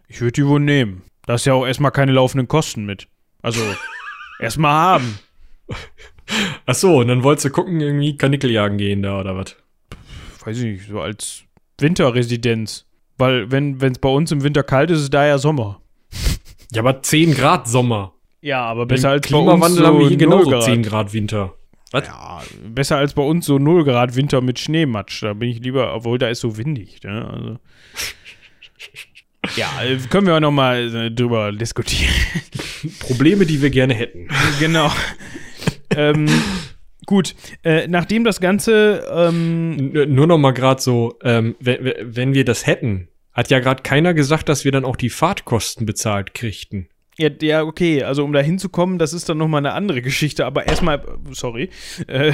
[0.08, 1.02] ich würde die wohl nehmen.
[1.26, 3.08] Da ist ja auch erstmal keine laufenden Kosten mit.
[3.42, 3.62] Also,
[4.40, 5.20] erstmal haben.
[6.66, 9.56] Ach so, und dann wolltest du gucken, irgendwie Kanickel jagen gehen da oder was?
[10.44, 11.44] Weiß ich nicht, so als
[11.80, 12.86] Winterresidenz.
[13.18, 15.82] Weil, wenn es bei uns im Winter kalt ist, ist da ja Sommer.
[16.72, 18.14] Ja, aber 10 Grad Sommer.
[18.42, 20.64] Ja, aber besser Im als bei uns Klimawandel so haben wir hier 0 genauso Grad.
[20.64, 21.54] 10 Grad Winter.
[21.92, 22.06] Was?
[22.06, 25.24] Ja, besser als bei uns so 0 Grad Winter mit Schneematsch.
[25.24, 27.02] Da bin ich lieber, obwohl da ist so windig.
[27.04, 27.28] Ne?
[27.28, 27.58] Also.
[29.56, 29.70] Ja,
[30.10, 32.14] können wir auch noch mal äh, drüber diskutieren.
[33.00, 34.28] Probleme, die wir gerne hätten.
[34.60, 34.92] genau.
[35.96, 36.28] ähm,
[37.06, 42.46] gut, äh, nachdem das Ganze ähm, nur noch mal gerade so, ähm, wenn, wenn wir
[42.46, 46.90] das hätten, hat ja gerade keiner gesagt, dass wir dann auch die Fahrtkosten bezahlt kriegten.
[47.20, 50.68] Ja, ja, okay, also um da hinzukommen, das ist dann nochmal eine andere Geschichte, aber
[50.68, 51.70] erstmal, sorry,
[52.08, 52.32] äh,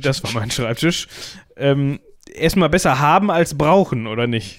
[0.00, 1.08] das war mein Schreibtisch.
[1.56, 2.00] Ähm,
[2.34, 4.58] erstmal besser haben als brauchen, oder nicht?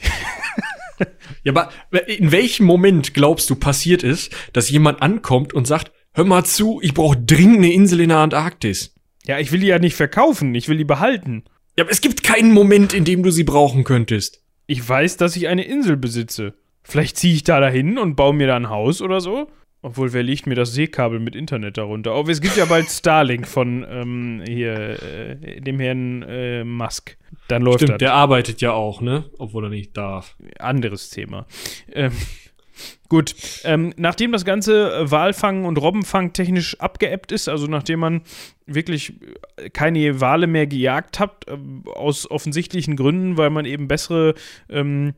[1.44, 1.70] Ja, aber
[2.08, 6.80] in welchem Moment glaubst du passiert ist, dass jemand ankommt und sagt, hör mal zu,
[6.82, 8.96] ich brauche dringend eine Insel in der Antarktis?
[9.26, 11.44] Ja, ich will die ja nicht verkaufen, ich will die behalten.
[11.78, 14.42] Ja, aber es gibt keinen Moment, in dem du sie brauchen könntest.
[14.68, 16.54] Ich weiß, dass ich eine Insel besitze.
[16.84, 19.50] Vielleicht ziehe ich da dahin und baue mir da ein Haus oder so.
[19.86, 22.16] Obwohl, wer legt mir das Seekabel mit Internet darunter?
[22.16, 27.16] Oh, es gibt ja bald Starlink von ähm, hier, äh, dem Herrn äh, Musk.
[27.50, 28.00] Dann läuft Stimmt, das.
[28.00, 29.26] der arbeitet ja auch, ne?
[29.38, 30.36] Obwohl er nicht darf.
[30.58, 31.46] Anderes Thema.
[31.94, 32.14] Ähm,
[33.10, 38.22] gut, ähm, nachdem das ganze äh, Walfang und Robbenfang technisch abgeebbt ist, also nachdem man
[38.66, 39.14] wirklich
[39.58, 41.58] äh, keine Wale mehr gejagt hat, äh,
[41.92, 44.34] aus offensichtlichen Gründen, weil man eben bessere
[44.68, 45.14] ähm,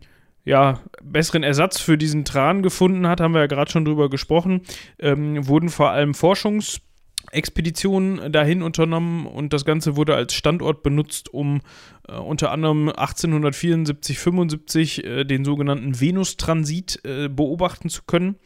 [0.47, 4.61] ja, besseren Ersatz für diesen Tran gefunden hat, haben wir ja gerade schon drüber gesprochen,
[4.97, 11.59] ähm, wurden vor allem Forschungsexpeditionen dahin unternommen und das Ganze wurde als Standort benutzt, um
[12.07, 18.37] äh, unter anderem 1874, 75 äh, den sogenannten Venustransit äh, beobachten zu können.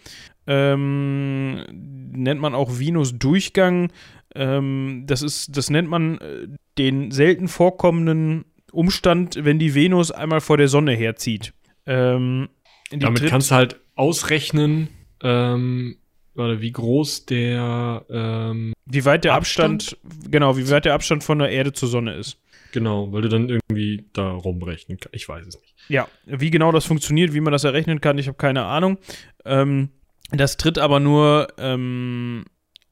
[0.47, 3.91] Ähm, nennt man auch Venusdurchgang.
[4.33, 6.47] Ähm, das ist, das nennt man äh,
[6.79, 11.53] den selten vorkommenden Umstand, wenn die Venus einmal vor der Sonne herzieht.
[11.85, 12.49] Ähm,
[12.91, 14.89] Damit tritt- kannst du halt ausrechnen,
[15.23, 15.97] ähm,
[16.33, 19.95] warte, wie groß der, ähm, wie weit der Abstand?
[20.01, 22.37] Abstand, genau, wie weit der Abstand von der Erde zur Sonne ist.
[22.71, 25.13] genau, weil du dann irgendwie da rumrechnen kannst.
[25.15, 25.75] Ich weiß es nicht.
[25.89, 28.97] Ja, wie genau das funktioniert, wie man das errechnen kann, ich habe keine Ahnung.
[29.45, 29.89] Ähm,
[30.31, 32.45] das tritt aber nur ähm,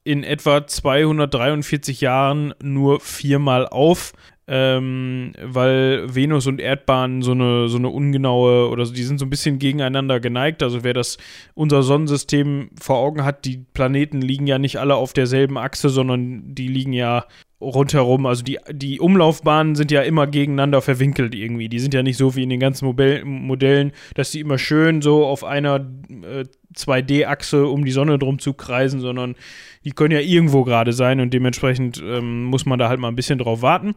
[0.04, 4.12] in etwa 243 Jahren nur viermal auf,
[4.52, 9.30] ähm, weil Venus und Erdbahn so eine, so eine ungenaue oder die sind so ein
[9.30, 10.64] bisschen gegeneinander geneigt.
[10.64, 11.18] Also wer das
[11.54, 16.52] unser Sonnensystem vor Augen hat, die Planeten liegen ja nicht alle auf derselben Achse, sondern
[16.52, 17.26] die liegen ja
[17.60, 18.26] rundherum.
[18.26, 21.68] Also die, die Umlaufbahnen sind ja immer gegeneinander verwinkelt irgendwie.
[21.68, 25.00] Die sind ja nicht so wie in den ganzen Modell Modellen, dass die immer schön
[25.00, 26.44] so auf einer äh,
[26.74, 29.36] 2D-Achse um die Sonne drum zu kreisen, sondern
[29.84, 33.16] die können ja irgendwo gerade sein und dementsprechend ähm, muss man da halt mal ein
[33.16, 33.94] bisschen drauf warten.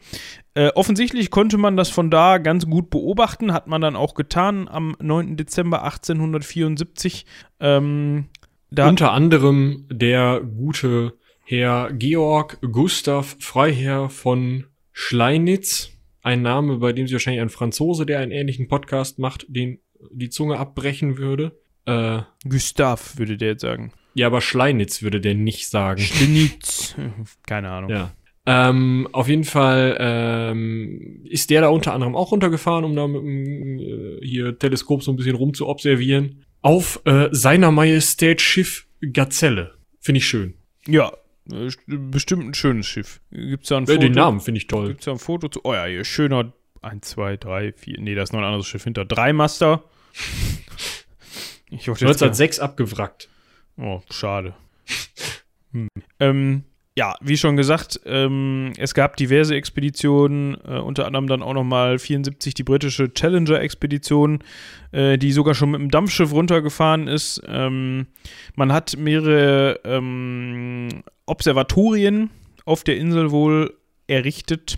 [0.54, 4.68] Äh, offensichtlich konnte man das von da ganz gut beobachten, hat man dann auch getan
[4.68, 5.36] am 9.
[5.36, 7.26] Dezember 1874.
[7.60, 8.30] Ähm,
[8.78, 11.14] Unter anderem der gute
[11.46, 18.20] Herr Georg Gustav Freiherr von Schleinitz, ein Name, bei dem sich wahrscheinlich ein Franzose, der
[18.20, 19.80] einen ähnlichen Podcast macht, den
[20.12, 21.60] die Zunge abbrechen würde.
[21.86, 23.92] Äh, Gustav würde der jetzt sagen.
[24.16, 26.00] Ja, aber Schleinitz würde der nicht sagen.
[26.02, 26.96] Schlitz.
[27.48, 27.90] Keine Ahnung.
[27.92, 28.12] Ja.
[28.46, 33.22] Ähm, auf jeden Fall ähm, ist der da unter anderem auch runtergefahren, um da mit
[33.22, 36.44] dem äh, hier Teleskop so ein bisschen rum zu observieren.
[36.62, 39.76] Auf äh, seiner Majestät Schiff Gazelle.
[40.00, 40.56] Finde ich schön.
[40.88, 41.14] Ja,
[41.52, 43.22] äh, bestimmt ein schönes Schiff.
[43.32, 44.00] Gibt's da ein Äh, Foto?
[44.00, 44.90] den Namen finde ich toll.
[44.90, 45.62] Gibt's da ein Foto zu?
[45.64, 46.52] Oh ja, hier schöner
[46.82, 48.02] 1, 2, 3, 4.
[48.02, 49.06] Nee, da ist noch ein anderes Schiff hinter.
[49.06, 49.86] Drei Master.
[51.76, 53.30] Ich jetzt 1906 abgewrackt.
[53.78, 54.54] Oh, schade.
[55.72, 55.88] Hm.
[56.20, 56.64] Ähm,
[56.96, 61.98] ja, wie schon gesagt, ähm, es gab diverse Expeditionen, äh, unter anderem dann auch nochmal
[61.98, 64.44] 74 die britische Challenger-Expedition,
[64.92, 67.42] äh, die sogar schon mit dem Dampfschiff runtergefahren ist.
[67.48, 68.06] Ähm,
[68.56, 72.30] man hat mehrere ähm, Observatorien
[72.66, 73.74] auf der Insel wohl
[74.06, 74.78] errichtet.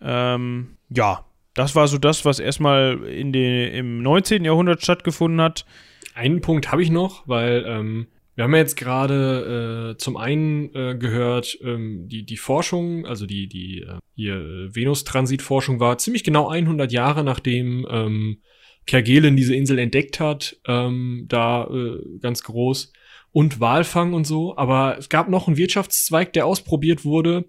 [0.00, 4.46] Ähm, ja, das war so das, was erstmal im 19.
[4.46, 5.66] Jahrhundert stattgefunden hat.
[6.14, 8.06] Einen Punkt habe ich noch, weil ähm,
[8.40, 13.26] wir haben ja jetzt gerade äh, zum einen äh, gehört, ähm, die, die Forschung, also
[13.26, 18.40] die, die äh, hier äh, Venus-Transit-Forschung war ziemlich genau 100 Jahre nachdem ähm,
[18.86, 22.94] Kerguelen diese Insel entdeckt hat, ähm, da äh, ganz groß
[23.30, 24.56] und Walfang und so.
[24.56, 27.44] Aber es gab noch einen Wirtschaftszweig, der ausprobiert wurde.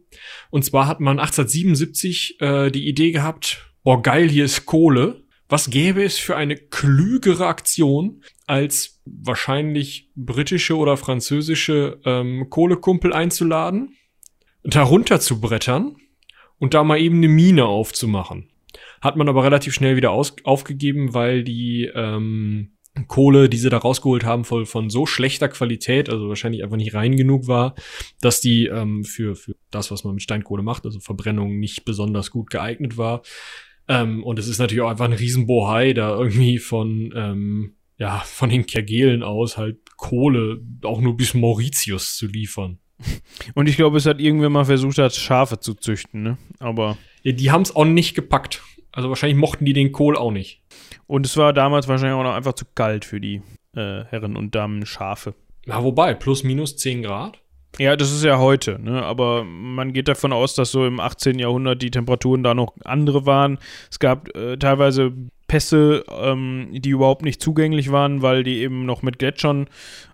[0.50, 5.24] Und zwar hat man 1877 äh, die Idee gehabt, boah geil, hier ist Kohle.
[5.48, 13.96] Was gäbe es für eine klügere Aktion, als wahrscheinlich britische oder französische ähm, Kohlekumpel einzuladen,
[14.64, 15.96] darunter zu brettern
[16.60, 18.50] und da mal eben eine Mine aufzumachen.
[19.02, 22.74] Hat man aber relativ schnell wieder aus aufgegeben, weil die ähm,
[23.08, 26.94] Kohle, die sie da rausgeholt haben, voll von so schlechter Qualität, also wahrscheinlich einfach nicht
[26.94, 27.74] rein genug war,
[28.20, 32.32] dass die ähm, für, für das, was man mit Steinkohle macht, also Verbrennung, nicht besonders
[32.32, 33.22] gut geeignet war.
[33.88, 38.50] Ähm, und es ist natürlich auch einfach ein Riesenbohai, da irgendwie von, ähm, ja, von
[38.50, 42.80] den Kergelen aus halt Kohle auch nur bis Mauritius zu liefern.
[43.54, 46.38] Und ich glaube, es hat irgendwer mal versucht, hat Schafe zu züchten, ne?
[46.58, 46.98] Aber.
[47.22, 48.64] Ja, die haben es auch nicht gepackt.
[48.92, 50.64] Also wahrscheinlich mochten die den Kohl auch nicht.
[51.06, 53.44] Und es war damals wahrscheinlich auch noch einfach zu kalt für die
[53.76, 55.36] äh, Herren und Damen Schafe.
[55.68, 57.40] Na, wobei, plus minus 10 Grad.
[57.78, 59.04] Ja, das ist ja heute, ne?
[59.04, 61.38] Aber man geht davon aus, dass so im 18.
[61.38, 63.60] Jahrhundert die Temperaturen da noch andere waren.
[63.92, 65.14] Es gab äh, teilweise
[65.52, 69.68] Pässe, ähm, die überhaupt nicht zugänglich waren, weil die eben noch mit Gletschern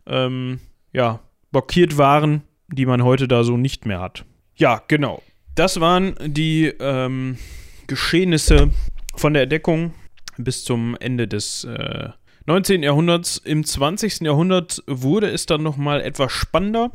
[0.08, 0.60] ähm,
[0.94, 1.20] ja,
[1.52, 4.26] blockiert waren, die man heute da so nicht mehr hat.
[4.56, 5.22] Ja, genau.
[5.54, 7.38] Das waren die ähm,
[7.86, 8.72] Geschehnisse
[9.16, 9.94] von der Entdeckung
[10.38, 12.10] bis zum Ende des, äh,
[12.48, 12.82] 19.
[12.82, 13.38] Jahrhunderts.
[13.38, 14.22] Im 20.
[14.22, 16.92] Jahrhundert wurde es dann nochmal etwas spannender.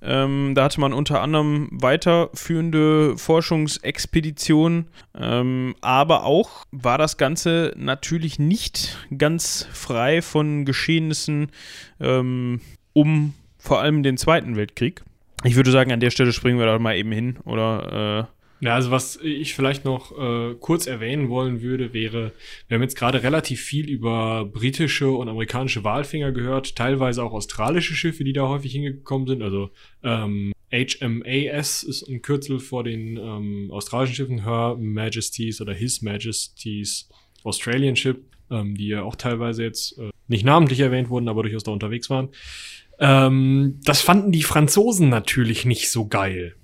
[0.00, 4.86] Ähm, da hatte man unter anderem weiterführende Forschungsexpeditionen,
[5.18, 11.50] ähm, aber auch war das Ganze natürlich nicht ganz frei von Geschehnissen
[12.00, 12.60] ähm,
[12.92, 15.02] um vor allem den Zweiten Weltkrieg.
[15.44, 18.28] Ich würde sagen, an der Stelle springen wir da mal eben hin, oder?
[18.30, 22.32] Äh ja, also was ich vielleicht noch äh, kurz erwähnen wollen würde, wäre,
[22.66, 27.94] wir haben jetzt gerade relativ viel über britische und amerikanische Walfänger gehört, teilweise auch australische
[27.94, 29.42] Schiffe, die da häufig hingekommen sind.
[29.42, 29.70] Also
[30.02, 37.08] ähm, HMAS ist ein Kürzel vor den ähm, australischen Schiffen, Her Majesties oder His Majesties
[37.44, 41.62] Australian Ship, ähm, die ja auch teilweise jetzt äh, nicht namentlich erwähnt wurden, aber durchaus
[41.62, 42.30] da unterwegs waren.
[42.98, 46.56] Ähm, das fanden die Franzosen natürlich nicht so geil.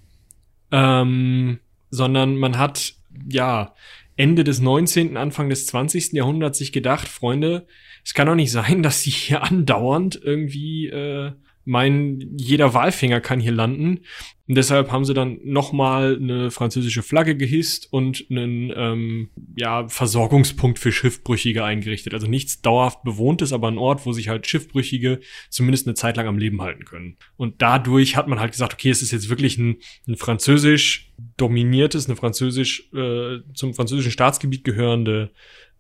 [0.73, 2.95] Ähm, sondern man hat,
[3.29, 3.75] ja,
[4.17, 6.13] Ende des 19., Anfang des 20.
[6.13, 7.67] Jahrhunderts sich gedacht, Freunde,
[8.05, 11.33] es kann doch nicht sein, dass sie hier andauernd irgendwie äh,
[11.65, 14.01] mein, jeder Walfänger kann hier landen.
[14.47, 20.79] Und deshalb haben sie dann nochmal eine französische Flagge gehisst und einen ähm, ja, Versorgungspunkt
[20.79, 22.13] für Schiffbrüchige eingerichtet.
[22.13, 26.27] Also nichts dauerhaft bewohntes, aber ein Ort, wo sich halt Schiffbrüchige zumindest eine Zeit lang
[26.27, 27.17] am Leben halten können.
[27.39, 32.07] Und dadurch hat man halt gesagt, okay, es ist jetzt wirklich ein, ein französisch dominiertes,
[32.07, 35.31] eine französisch äh, zum französischen Staatsgebiet gehörende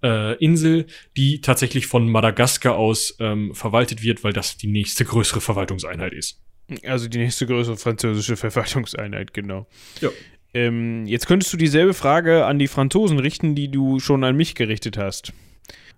[0.04, 0.86] äh, Insel,
[1.16, 6.40] die tatsächlich von Madagaskar aus ähm, verwaltet wird, weil das die nächste größere Verwaltungseinheit ist.
[6.86, 9.66] Also die nächste größere französische Verwaltungseinheit, genau.
[10.00, 10.10] Ja.
[10.52, 14.54] Ähm, jetzt könntest du dieselbe Frage an die Franzosen richten, die du schon an mich
[14.54, 15.32] gerichtet hast.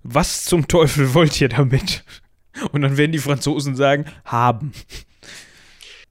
[0.02, 2.04] Was zum Teufel wollt ihr damit?
[2.72, 4.72] Und dann werden die Franzosen sagen, haben.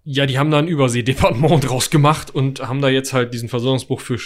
[0.04, 4.02] Ja, die haben da ein Überseedepartement draus gemacht und haben da jetzt halt diesen Versorgungsbuch
[4.02, 4.20] für,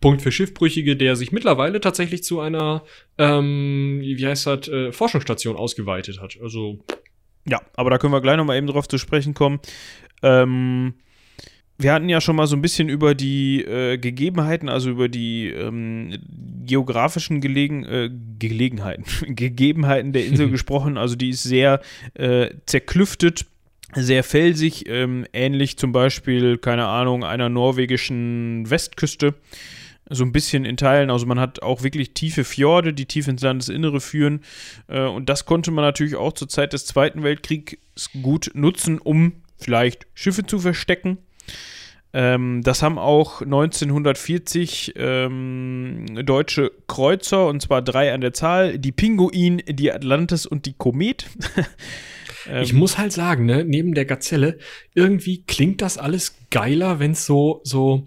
[0.00, 2.84] Punkt für Schiffbrüchige, der sich mittlerweile tatsächlich zu einer,
[3.18, 6.38] ähm, wie heißt das, äh, Forschungsstation ausgeweitet hat.
[6.42, 6.78] Also.
[7.46, 9.60] Ja, aber da können wir gleich nochmal eben drauf zu sprechen kommen.
[10.22, 10.94] Ähm,
[11.76, 15.48] wir hatten ja schon mal so ein bisschen über die äh, Gegebenheiten, also über die
[15.48, 16.18] ähm,
[16.66, 20.98] geografischen Gelegen, äh, Gelegenheiten, Gegebenheiten der Insel gesprochen.
[20.98, 21.80] Also die ist sehr
[22.14, 23.46] äh, zerklüftet,
[23.94, 29.34] sehr felsig, ähm, ähnlich zum Beispiel, keine Ahnung, einer norwegischen Westküste
[30.10, 31.10] so ein bisschen in Teilen.
[31.10, 34.40] Also man hat auch wirklich tiefe Fjorde, die tief ins Landesinnere führen.
[34.88, 37.78] Äh, und das konnte man natürlich auch zur Zeit des Zweiten Weltkriegs
[38.20, 41.18] gut nutzen, um vielleicht Schiffe zu verstecken.
[42.12, 48.90] Ähm, das haben auch 1940 ähm, deutsche Kreuzer, und zwar drei an der Zahl, die
[48.90, 51.26] Pinguin, die Atlantis und die Komet.
[52.48, 54.58] ähm, ich muss halt sagen, ne, neben der Gazelle,
[54.94, 58.04] irgendwie klingt das alles geiler, wenn es so, so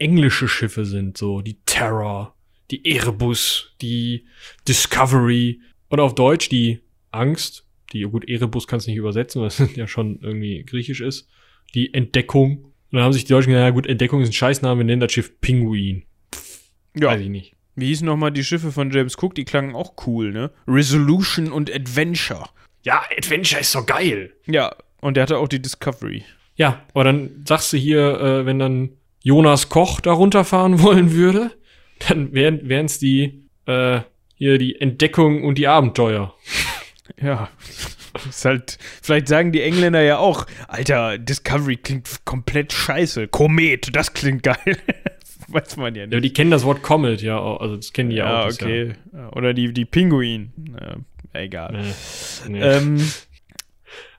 [0.00, 2.34] englische Schiffe sind, so die Terror,
[2.70, 4.26] die Erebus, die
[4.66, 6.80] Discovery und auf Deutsch die
[7.10, 11.28] Angst, die, gut, Erebus kannst du nicht übersetzen, weil es ja schon irgendwie griechisch ist,
[11.74, 12.64] die Entdeckung.
[12.64, 15.00] Und dann haben sich die Deutschen gesagt, ja gut, Entdeckung ist ein Scheißname, wir nennen
[15.00, 16.04] das Schiff Pinguin.
[16.34, 16.60] Pff,
[16.96, 17.08] ja.
[17.08, 17.54] Weiß ich nicht.
[17.76, 19.34] Wie hießen nochmal die Schiffe von James Cook?
[19.34, 20.50] Die klangen auch cool, ne?
[20.66, 22.48] Resolution und Adventure.
[22.82, 24.32] Ja, Adventure ist so geil.
[24.46, 26.24] Ja, und der hatte auch die Discovery.
[26.56, 28.90] Ja, aber dann sagst du hier, äh, wenn dann
[29.22, 31.52] Jonas Koch da runterfahren wollen würde,
[32.08, 34.00] dann wären es die, äh,
[34.34, 36.34] hier die Entdeckung und die Abenteuer.
[37.20, 37.48] Ja.
[38.28, 43.26] Ist halt, vielleicht sagen die Engländer ja auch, Alter, Discovery klingt komplett scheiße.
[43.26, 44.78] Komet, das klingt geil.
[45.48, 46.14] Weiß man ja nicht.
[46.14, 48.46] Ja, die kennen das Wort Comet, ja, also das kennen die ja, auch.
[48.46, 48.92] Das, okay.
[49.12, 49.32] Ja.
[49.32, 50.52] Oder die, die Pinguin.
[50.80, 51.72] Ja, egal.
[52.46, 52.60] Nee, nee.
[52.60, 53.10] Ähm,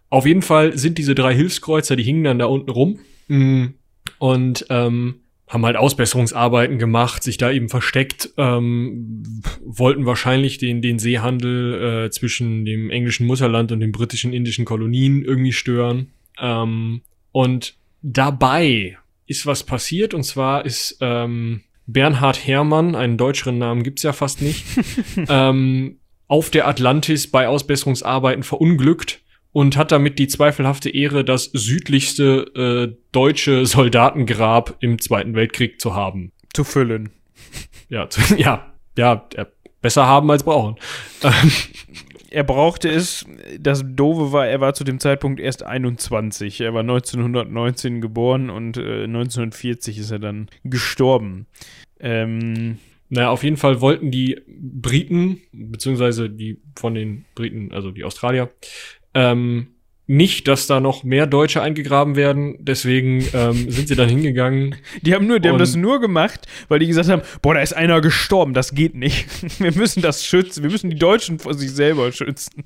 [0.10, 3.00] Auf jeden Fall sind diese drei Hilfskreuzer, die hingen dann da unten rum.
[3.30, 3.76] Mhm
[4.22, 11.00] und ähm, haben halt Ausbesserungsarbeiten gemacht, sich da eben versteckt, ähm, wollten wahrscheinlich den, den
[11.00, 16.12] Seehandel äh, zwischen dem englischen Mutterland und den britischen indischen Kolonien irgendwie stören.
[16.40, 17.02] Ähm,
[17.32, 24.04] und dabei ist was passiert, und zwar ist ähm, Bernhard Herrmann, einen deutscheren Namen gibt's
[24.04, 24.64] ja fast nicht,
[25.30, 25.98] ähm,
[26.28, 32.98] auf der Atlantis bei Ausbesserungsarbeiten verunglückt und hat damit die zweifelhafte Ehre, das südlichste äh,
[33.12, 36.32] deutsche Soldatengrab im Zweiten Weltkrieg zu haben.
[36.54, 37.10] Zu füllen.
[37.90, 39.28] Ja, zu, ja, ja,
[39.82, 40.76] besser haben als brauchen.
[42.32, 43.26] er brauchte es,
[43.60, 46.62] das Doofe war, er war zu dem Zeitpunkt erst 21.
[46.62, 51.48] Er war 1919 geboren und äh, 1940 ist er dann gestorben.
[52.00, 52.78] Ähm,
[53.10, 58.50] naja, auf jeden Fall wollten die Briten, beziehungsweise die von den Briten, also die Australier,
[59.14, 59.68] ähm,
[60.12, 62.58] nicht, dass da noch mehr Deutsche eingegraben werden.
[62.60, 64.76] Deswegen ähm, sind sie dann hingegangen.
[65.04, 67.72] Die haben nur, die haben das nur gemacht, weil die gesagt haben, boah, da ist
[67.72, 69.26] einer gestorben, das geht nicht.
[69.60, 72.66] Wir müssen das schützen, wir müssen die Deutschen vor sich selber schützen.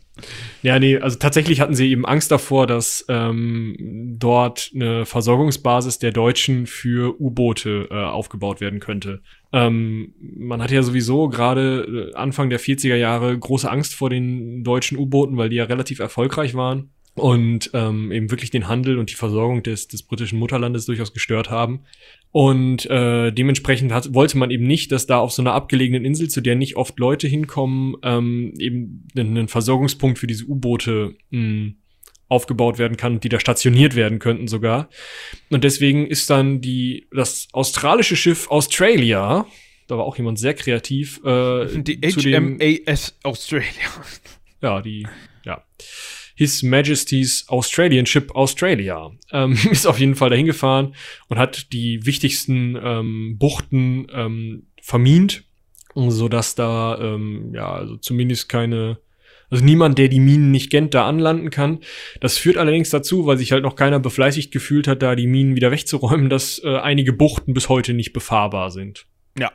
[0.64, 3.76] Ja, nee, also tatsächlich hatten sie eben Angst davor, dass ähm,
[4.18, 9.22] dort eine Versorgungsbasis der Deutschen für U-Boote äh, aufgebaut werden könnte.
[9.56, 14.66] Ähm, man hatte ja sowieso gerade äh, Anfang der 40er Jahre große Angst vor den
[14.66, 19.10] deutschen U-Booten, weil die ja relativ erfolgreich waren und ähm, eben wirklich den Handel und
[19.10, 21.86] die Versorgung des, des britischen Mutterlandes durchaus gestört haben.
[22.32, 26.28] Und äh, dementsprechend hat, wollte man eben nicht, dass da auf so einer abgelegenen Insel,
[26.28, 31.78] zu der nicht oft Leute hinkommen, ähm, eben einen Versorgungspunkt für diese U-Boote hm,
[32.28, 34.90] aufgebaut werden kann und die da stationiert werden könnten sogar.
[35.50, 39.46] Und deswegen ist dann die das australische Schiff Australia,
[39.88, 43.66] da war auch jemand sehr kreativ, äh, die HMAS Australia.
[44.62, 45.08] Ja, die
[45.44, 45.64] ja
[46.36, 49.12] His Majesty's Australian Ship Australia.
[49.32, 50.96] Ähm, ist auf jeden Fall dahin gefahren
[51.28, 55.44] und hat die wichtigsten ähm, Buchten ähm, vermint,
[55.94, 58.98] so dass da ähm, ja also zumindest keine
[59.50, 61.80] also niemand, der die Minen nicht kennt, da anlanden kann.
[62.20, 65.56] Das führt allerdings dazu, weil sich halt noch keiner befleißigt gefühlt hat, da die Minen
[65.56, 69.06] wieder wegzuräumen, dass äh, einige Buchten bis heute nicht befahrbar sind.
[69.38, 69.52] Ja,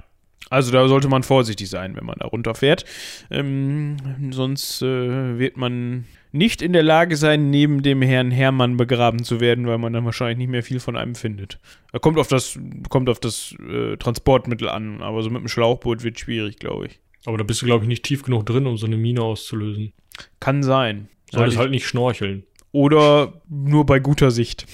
[0.51, 2.85] also da sollte man vorsichtig sein, wenn man da runterfährt.
[3.31, 3.97] Ähm,
[4.33, 9.41] sonst äh, wird man nicht in der Lage sein, neben dem Herrn Hermann begraben zu
[9.41, 11.61] werden, weil man dann wahrscheinlich nicht mehr viel von einem findet.
[12.01, 16.19] Kommt auf das, kommt auf das äh, Transportmittel an, aber so mit dem Schlauchboot wird
[16.19, 17.01] schwierig, glaube ich.
[17.27, 19.93] Aber da bist du, glaube ich, nicht tief genug drin, um so eine Mine auszulösen.
[20.39, 21.09] Kann sein.
[21.31, 22.45] Solltest halt nicht schnorcheln.
[22.73, 24.67] Oder nur bei guter Sicht.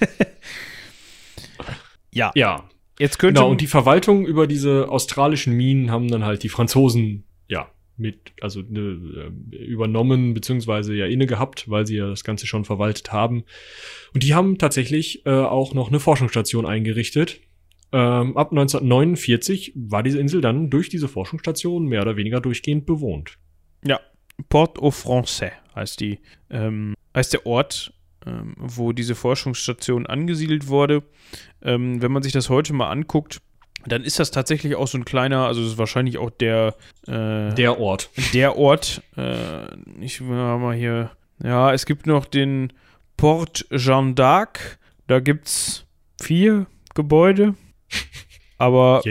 [2.12, 2.32] ja.
[2.34, 2.68] Ja.
[2.98, 7.24] Jetzt könnte genau, und die Verwaltung über diese australischen Minen haben dann halt die Franzosen,
[7.46, 12.64] ja, mit, also ne, übernommen, beziehungsweise ja inne gehabt, weil sie ja das Ganze schon
[12.64, 13.44] verwaltet haben.
[14.14, 17.40] Und die haben tatsächlich äh, auch noch eine Forschungsstation eingerichtet.
[17.92, 23.38] Ähm, ab 1949 war diese Insel dann durch diese Forschungsstation mehr oder weniger durchgehend bewohnt.
[23.84, 24.00] Ja,
[24.48, 26.20] Port au Français heißt die,
[26.50, 27.92] ähm, heißt der Ort,
[28.26, 31.02] ähm, wo diese Forschungsstation angesiedelt wurde.
[31.62, 33.40] Ähm, wenn man sich das heute mal anguckt,
[33.86, 36.74] dann ist das tatsächlich auch so ein kleiner, also das ist wahrscheinlich auch der
[37.06, 38.10] äh, der Ort.
[38.34, 39.02] Der Ort.
[39.16, 39.66] Äh,
[40.00, 41.12] ich will mal hier.
[41.42, 42.72] Ja, es gibt noch den
[43.16, 44.78] Port Jeanne d'Arc.
[45.06, 45.86] Da gibt's
[46.20, 47.54] vier Gebäude.
[48.58, 49.02] Aber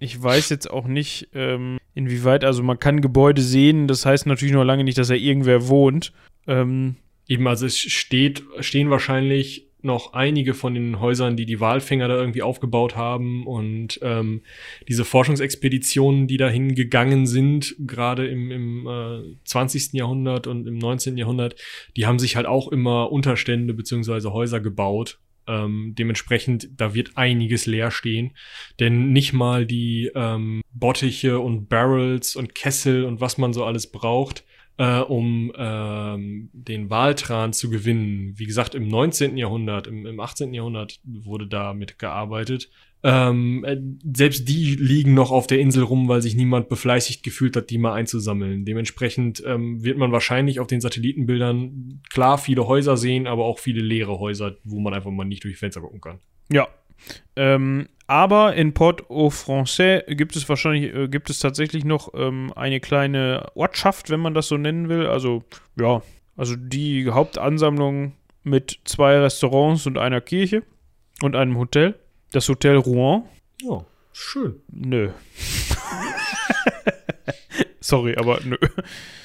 [0.00, 4.54] ich weiß jetzt auch nicht, ähm, inwieweit, also man kann Gebäude sehen, das heißt natürlich
[4.54, 6.12] noch lange nicht, dass da irgendwer wohnt.
[6.46, 6.96] Ähm,
[7.26, 12.16] Eben, also es steht, stehen wahrscheinlich noch einige von den Häusern, die die Walfänger da
[12.16, 14.40] irgendwie aufgebaut haben und ähm,
[14.88, 19.92] diese Forschungsexpeditionen, die dahin gegangen sind, gerade im, im äh, 20.
[19.92, 21.18] Jahrhundert und im 19.
[21.18, 21.56] Jahrhundert,
[21.96, 25.18] die haben sich halt auch immer Unterstände beziehungsweise Häuser gebaut.
[25.46, 28.32] Ähm, dementsprechend, da wird einiges leer stehen,
[28.80, 33.90] denn nicht mal die ähm, Bottiche und Barrels und Kessel und was man so alles
[33.90, 34.44] braucht,
[34.78, 38.34] äh, um ähm, den Waltran zu gewinnen.
[38.36, 39.36] Wie gesagt, im 19.
[39.36, 40.54] Jahrhundert, im, im 18.
[40.54, 42.70] Jahrhundert wurde damit gearbeitet.
[43.06, 43.76] Ähm, äh,
[44.14, 47.76] selbst die liegen noch auf der Insel rum, weil sich niemand befleißigt gefühlt hat, die
[47.76, 48.64] mal einzusammeln.
[48.64, 53.82] Dementsprechend ähm, wird man wahrscheinlich auf den Satellitenbildern klar viele Häuser sehen, aber auch viele
[53.82, 56.18] leere Häuser, wo man einfach mal nicht durch Fenster gucken kann.
[56.50, 56.66] Ja.
[57.36, 63.48] Ähm, aber in Port-au-Français gibt es wahrscheinlich, äh, gibt es tatsächlich noch ähm, eine kleine
[63.54, 65.06] Ortschaft, wenn man das so nennen will.
[65.06, 65.44] Also,
[65.78, 66.00] ja,
[66.36, 68.12] also die Hauptansammlung
[68.44, 70.62] mit zwei Restaurants und einer Kirche
[71.22, 71.96] und einem Hotel.
[72.34, 73.22] Das Hotel Rouen.
[73.62, 74.56] Ja, schön.
[74.72, 75.10] Nö.
[77.80, 78.56] Sorry, aber nö.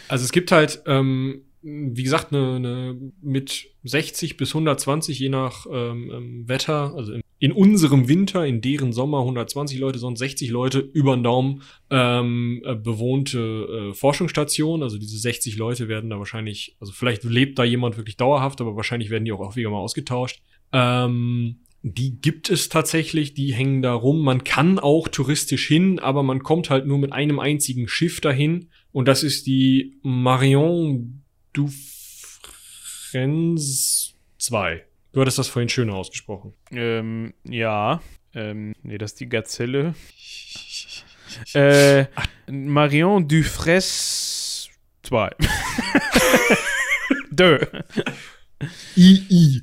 [0.07, 5.65] Also es gibt halt ähm, wie gesagt, eine, eine mit 60 bis 120, je nach
[5.71, 10.51] ähm, ähm, Wetter, also in, in, unserem Winter, in deren Sommer 120 Leute, sonst 60
[10.51, 14.83] Leute über den Daumen ähm, äh, bewohnte äh, Forschungsstation.
[14.83, 18.75] Also diese 60 Leute werden da wahrscheinlich, also vielleicht lebt da jemand wirklich dauerhaft, aber
[18.75, 20.43] wahrscheinlich werden die auch häufiger mal ausgetauscht.
[20.71, 24.21] Ähm, die gibt es tatsächlich, die hängen da rum.
[24.21, 28.69] Man kann auch touristisch hin, aber man kommt halt nur mit einem einzigen Schiff dahin.
[28.91, 31.23] Und das ist die Marion
[31.53, 31.95] Dufresne
[34.37, 34.85] 2.
[35.11, 36.53] Du hattest das vorhin schöner ausgesprochen.
[36.71, 38.01] Ähm, ja.
[38.33, 39.95] Ähm, nee, das ist die Gazelle.
[41.53, 42.05] äh,
[42.51, 44.73] Marion Dufresne
[45.03, 45.29] 2.
[47.31, 47.59] Dö.
[48.95, 49.61] II.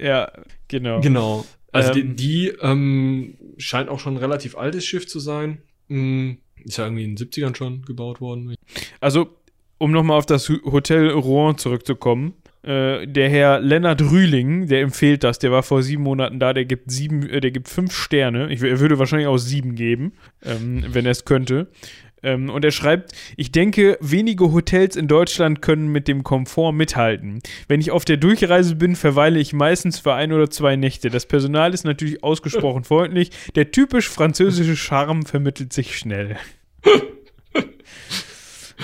[0.00, 0.30] ja,
[0.74, 1.00] genau.
[1.00, 1.44] Genau.
[1.72, 5.58] Also ähm, die, die ähm, scheint auch schon ein relativ altes Schiff zu sein.
[5.88, 8.54] Hm, ist ja irgendwie in den 70ern schon gebaut worden.
[9.00, 9.28] Also
[9.78, 12.34] um nochmal auf das Hotel Rouen zurückzukommen.
[12.62, 16.64] Äh, der Herr Lennart Rühling, der empfiehlt das, der war vor sieben Monaten da, der
[16.64, 18.50] gibt sieben, äh, der gibt fünf Sterne.
[18.50, 20.12] Ich, er würde wahrscheinlich auch sieben geben,
[20.42, 21.68] ähm, wenn er es könnte.
[22.24, 27.40] Ähm, und er schreibt, ich denke, wenige Hotels in Deutschland können mit dem Komfort mithalten.
[27.68, 31.10] Wenn ich auf der Durchreise bin, verweile ich meistens für ein oder zwei Nächte.
[31.10, 33.30] Das Personal ist natürlich ausgesprochen freundlich.
[33.54, 36.36] Der typisch französische Charme vermittelt sich schnell.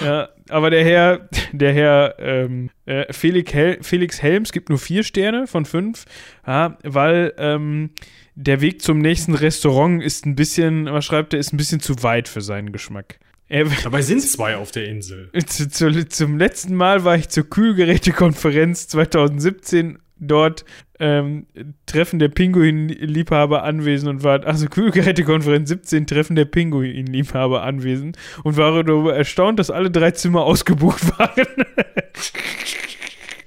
[0.04, 5.02] ja, aber der Herr, der Herr ähm, äh, Felix, Hel Felix Helms gibt nur vier
[5.02, 6.04] Sterne von fünf,
[6.46, 7.90] ja, weil ähm,
[8.34, 12.02] der Weg zum nächsten Restaurant ist ein bisschen, was schreibt er, ist ein bisschen zu
[12.02, 13.18] weit für seinen Geschmack.
[13.50, 15.28] Er, Dabei sind zwei auf der Insel.
[15.46, 20.64] Zu, zu, zum letzten Mal war ich zur Kühlgerätekonferenz 2017 dort
[21.00, 21.46] ähm,
[21.86, 28.84] Treffen der Pinguin-Liebhaber anwesend und war, also Kühlgerätekonferenz 17, Treffen der Pinguin-Liebhaber anwesend und war
[28.84, 31.46] darüber erstaunt, dass alle drei Zimmer ausgebucht waren.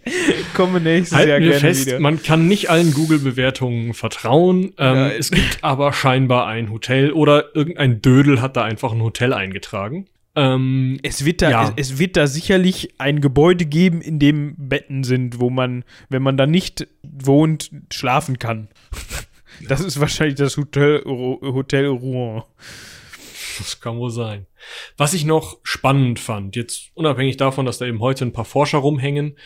[0.54, 2.00] Komme nächstes Halten Jahr wir gerne fest, wieder.
[2.00, 4.74] man kann nicht allen Google-Bewertungen vertrauen.
[4.78, 5.10] Ähm, Ja.
[5.12, 10.08] es gibt aber scheinbar ein Hotel oder irgendein Dödel hat da einfach ein Hotel eingetragen.
[10.36, 11.74] Ähm, Es wird, da, Ja.
[11.76, 16.24] es, es wird da sicherlich ein Gebäude geben, in dem Betten sind, wo man, wenn
[16.24, 18.68] man da nicht wohnt, schlafen kann.
[19.70, 22.42] Das ist wahrscheinlich das Hotel, Hotel Rouen.
[23.60, 24.48] Das kann wohl sein.
[24.98, 28.80] Was ich noch spannend fand, jetzt unabhängig davon, dass da eben heute ein paar Forscher
[28.80, 29.38] rumhängen,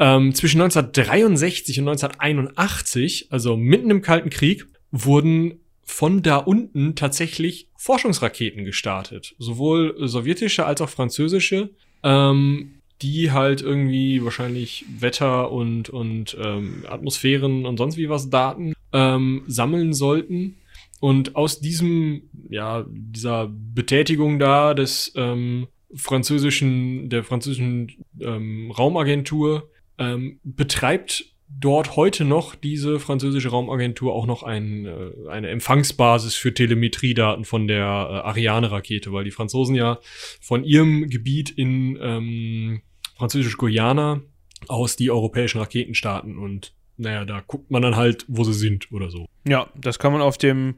[0.00, 7.68] ähm, zwischen 1963 und 1981, also mitten im Kalten Krieg, wurden von da unten tatsächlich
[7.76, 9.34] Forschungsraketen gestartet.
[9.38, 11.70] Sowohl sowjetische als auch französische,
[12.02, 18.72] ähm, die halt irgendwie wahrscheinlich Wetter und, und ähm, Atmosphären und sonst wie was Daten
[18.92, 20.56] ähm, sammeln sollten.
[21.00, 27.90] Und aus diesem, ja, dieser Betätigung da des ähm, französischen, der französischen
[28.20, 29.69] ähm, Raumagentur
[30.00, 36.54] ähm, betreibt dort heute noch diese französische Raumagentur auch noch ein, äh, eine Empfangsbasis für
[36.54, 39.98] Telemetriedaten von der äh, Ariane-Rakete, weil die Franzosen ja
[40.40, 42.82] von ihrem Gebiet in ähm,
[43.16, 44.22] französisch-Guyana
[44.68, 48.92] aus die europäischen Raketen starten und naja, da guckt man dann halt, wo sie sind
[48.92, 49.26] oder so.
[49.48, 50.76] Ja, das kann man auf dem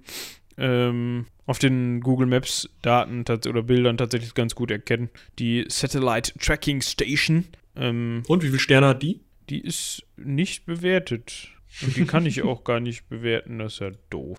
[0.56, 5.10] ähm, auf den Google Maps Daten oder Bildern tatsächlich ganz gut erkennen.
[5.38, 7.46] Die Satellite Tracking Station,
[7.76, 9.20] ähm, Und wie viele Sterne hat die?
[9.48, 11.48] die ist nicht bewertet.
[11.82, 14.38] Und die kann ich auch gar nicht bewerten, das ist ja doof.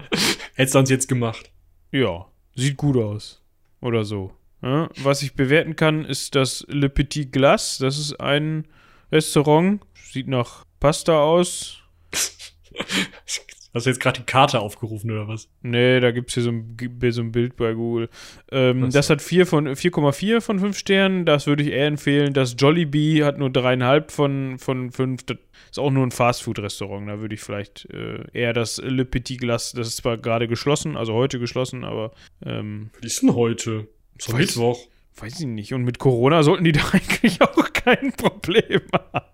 [0.54, 1.50] Hättest du uns jetzt gemacht.
[1.90, 3.42] Ja, sieht gut aus.
[3.80, 4.32] Oder so.
[4.62, 7.78] Ja, was ich bewerten kann, ist das Le Petit Glace.
[7.78, 8.66] Das ist ein
[9.12, 9.82] Restaurant.
[9.94, 11.82] Sieht nach Pasta aus.
[13.74, 15.48] Hast du jetzt gerade die Karte aufgerufen oder was?
[15.62, 16.76] Nee, da gibt es hier so ein,
[17.10, 18.08] so ein Bild bei Google.
[18.52, 21.24] Ähm, das hat 4 von 4,4 von 5 Sternen.
[21.26, 22.32] Das würde ich eher empfehlen.
[22.34, 25.24] Das Jollibee hat nur 3,5 von, von 5.
[25.24, 25.36] Das
[25.72, 27.08] ist auch nur ein Fastfood-Restaurant.
[27.08, 30.96] Da würde ich vielleicht äh, eher das Le Petit Glace, das ist zwar gerade geschlossen,
[30.96, 32.12] also heute geschlossen, aber
[32.46, 33.88] ähm, Was ist denn heute?
[34.16, 34.78] Ist Weiß- Mittwoch.
[35.16, 35.74] weiß ich nicht.
[35.74, 39.26] Und mit Corona sollten die da eigentlich auch kein Problem haben.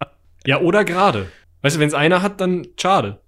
[0.47, 1.27] Ja, oder gerade.
[1.61, 3.21] Weißt du, wenn es einer hat, dann schade.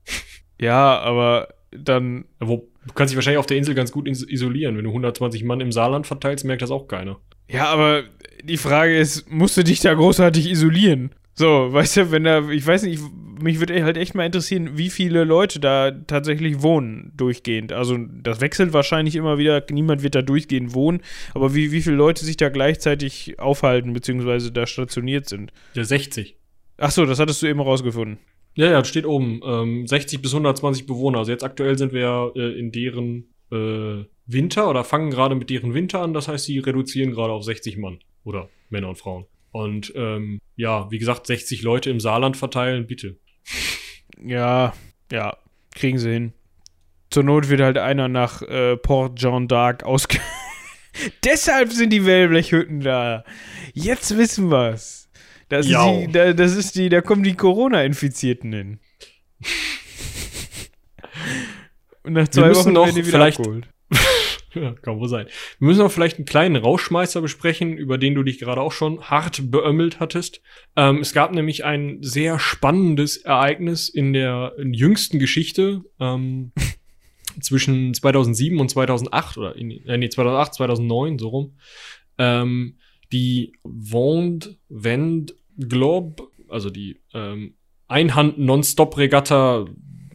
[0.61, 4.77] Ja, aber dann Wo, du kannst dich wahrscheinlich auf der Insel ganz gut is- isolieren.
[4.77, 7.19] Wenn du 120 Mann im Saarland verteilst, merkt das auch keiner.
[7.49, 8.05] Ja, aber
[8.45, 11.11] die Frage ist, musst du dich da großartig isolieren?
[11.35, 13.03] So, weißt du, wenn da, ich weiß nicht,
[13.43, 17.73] mich würde halt echt mal interessieren, wie viele Leute da tatsächlich wohnen durchgehend.
[17.73, 21.01] Also das wechselt wahrscheinlich immer wieder, niemand wird da durchgehend wohnen,
[21.35, 25.53] aber wie, wie viele Leute sich da gleichzeitig aufhalten, beziehungsweise da stationiert sind.
[25.75, 26.37] Ja, 60.
[26.79, 28.19] Ach so, das hattest du eben rausgefunden.
[28.55, 29.41] Ja, ja, steht oben.
[29.45, 31.19] Ähm, 60 bis 120 Bewohner.
[31.19, 35.75] Also jetzt aktuell sind wir äh, in deren äh, Winter oder fangen gerade mit deren
[35.75, 36.15] Winter an.
[36.15, 38.01] Das heißt, sie reduzieren gerade auf 60 Mann.
[38.25, 39.27] Oder Männer und Frauen.
[39.53, 43.17] Und ähm, ja, wie gesagt, 60 Leute im Saarland verteilen, bitte.
[44.25, 44.73] Ja,
[45.11, 45.37] ja,
[45.75, 46.33] kriegen sie hin.
[47.11, 50.19] Zur Not wird halt einer nach äh, Port Jean d'Arc ausge...
[51.25, 53.25] Deshalb sind die Wellblechhütten da.
[53.73, 55.02] Jetzt wissen wir's.
[55.53, 58.79] Das ist, die, da, das ist die, da kommen die Corona-Infizierten hin.
[62.05, 63.69] Und nach zwei müssen Wochen noch werden die wieder vielleicht- abgeholt.
[64.55, 65.27] Ja, kann wohl sein.
[65.61, 69.01] Wir müssen auch vielleicht einen kleinen Rauschmeißer besprechen, über den du dich gerade auch schon
[69.03, 70.43] hart beömmelt hattest.
[70.77, 76.53] Ähm, es gab nämlich ein sehr spannendes Ereignis in der jüngsten Geschichte ähm,
[77.41, 81.57] zwischen 2007 und 2008 oder in, äh, nee, 2008, 2009 so rum.
[82.19, 82.77] Ähm,
[83.11, 87.55] die Vend Vend Globe, also die ähm,
[87.89, 89.67] Einhand-Non-Stop-Regatta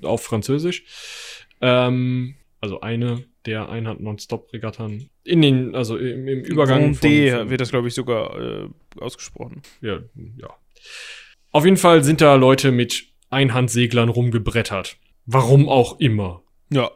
[0.04, 0.84] auf Französisch.
[1.62, 7.70] Ähm, also eine der Einhand-Non-Stop-Regattern in den, also im, im Übergang D von, wird das,
[7.70, 8.70] glaube ich, sogar äh,
[9.00, 9.62] ausgesprochen.
[9.82, 10.00] ja,
[10.38, 10.50] ja.
[11.52, 14.98] Auf jeden Fall sind da Leute mit Einhandseglern rumgebrettert.
[15.26, 16.44] Warum auch immer.
[16.70, 16.92] Ja.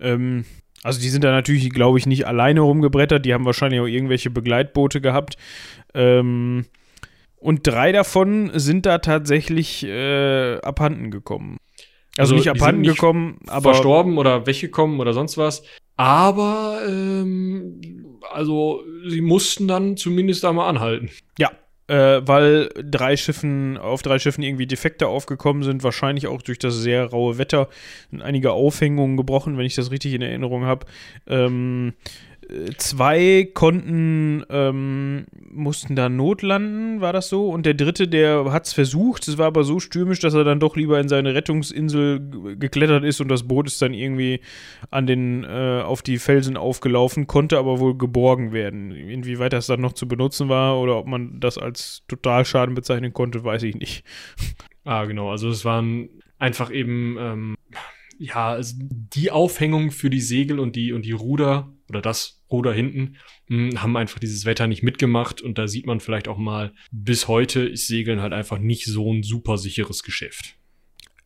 [0.00, 0.44] Ähm,
[0.82, 3.26] also die sind da natürlich, glaube ich, nicht alleine rumgebrettert.
[3.26, 5.36] Die haben wahrscheinlich auch irgendwelche Begleitboote gehabt.
[5.94, 6.66] Ähm,
[7.46, 11.58] und drei davon sind da tatsächlich äh, abhanden gekommen.
[12.18, 15.62] Also, Also, nicht abhanden sind nicht gekommen, aber Verstorben oder weggekommen oder sonst was.
[15.96, 17.80] Aber, ähm,
[18.32, 21.08] also, sie mussten dann zumindest einmal anhalten.
[21.38, 21.52] Ja,
[21.86, 26.74] äh, weil drei Schiffen, auf drei Schiffen irgendwie Defekte aufgekommen sind, wahrscheinlich auch durch das
[26.74, 27.68] sehr raue Wetter
[28.10, 30.86] und einige Aufhängungen gebrochen, wenn ich das richtig in Erinnerung habe.
[31.28, 31.94] Ähm,
[32.35, 32.35] äh,
[32.76, 37.48] zwei konnten, ähm, mussten da notlanden, war das so?
[37.48, 40.60] Und der dritte, der hat es versucht, es war aber so stürmisch, dass er dann
[40.60, 44.40] doch lieber in seine Rettungsinsel geklettert ist und das Boot ist dann irgendwie
[44.90, 48.92] an den, äh, auf die Felsen aufgelaufen, konnte aber wohl geborgen werden.
[48.92, 53.42] Inwieweit das dann noch zu benutzen war oder ob man das als Totalschaden bezeichnen konnte,
[53.44, 54.04] weiß ich nicht.
[54.88, 55.32] Ah, genau.
[55.32, 57.56] Also, es waren einfach eben, ähm,
[58.18, 63.16] ja, die Aufhängung für die Segel und die, und die Ruder oder das Ruder hinten
[63.48, 67.28] mh, haben einfach dieses Wetter nicht mitgemacht und da sieht man vielleicht auch mal, bis
[67.28, 70.56] heute ist Segeln halt einfach nicht so ein super sicheres Geschäft.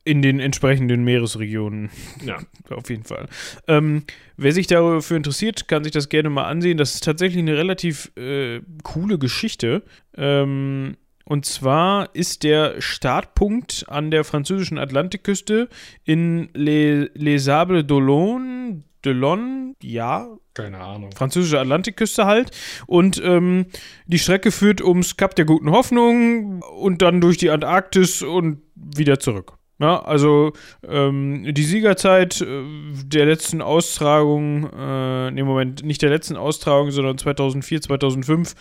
[0.03, 1.91] In den entsprechenden Meeresregionen.
[2.25, 2.39] Ja.
[2.71, 3.29] Auf jeden Fall.
[3.69, 4.05] Ähm,
[4.39, 6.79] wer sich dafür interessiert, kann sich das gerne mal ansehen.
[6.79, 9.83] Das ist tatsächlich eine relativ äh, coole Geschichte.
[10.17, 10.97] Ähm,
[11.31, 15.69] und zwar ist der Startpunkt an der französischen Atlantikküste
[16.05, 18.83] in Les, Les Sables d'Olonne.
[19.05, 21.13] Delon, ja, Keine Ahnung.
[21.13, 22.51] französische Atlantikküste halt.
[22.87, 23.67] Und ähm,
[24.07, 29.19] die Strecke führt ums Kap der Guten Hoffnung und dann durch die Antarktis und wieder
[29.19, 29.55] zurück.
[29.81, 30.53] Ja, also
[30.87, 32.65] ähm, die Siegerzeit äh,
[33.03, 38.55] der letzten Austragung, äh, nee, Moment, nicht der letzten Austragung, sondern 2004, 2005,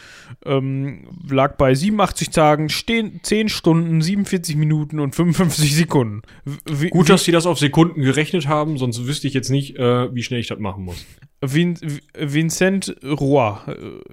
[0.46, 6.22] ähm, lag bei 87 Tagen, stehen 10 Stunden, 47 Minuten und 55 Sekunden.
[6.66, 10.16] Wie, Gut, dass sie das auf Sekunden gerechnet haben, sonst wüsste ich jetzt nicht, äh,
[10.16, 11.06] wie schnell ich das machen muss.
[11.42, 11.78] Vin
[12.18, 13.54] Vincent Roy,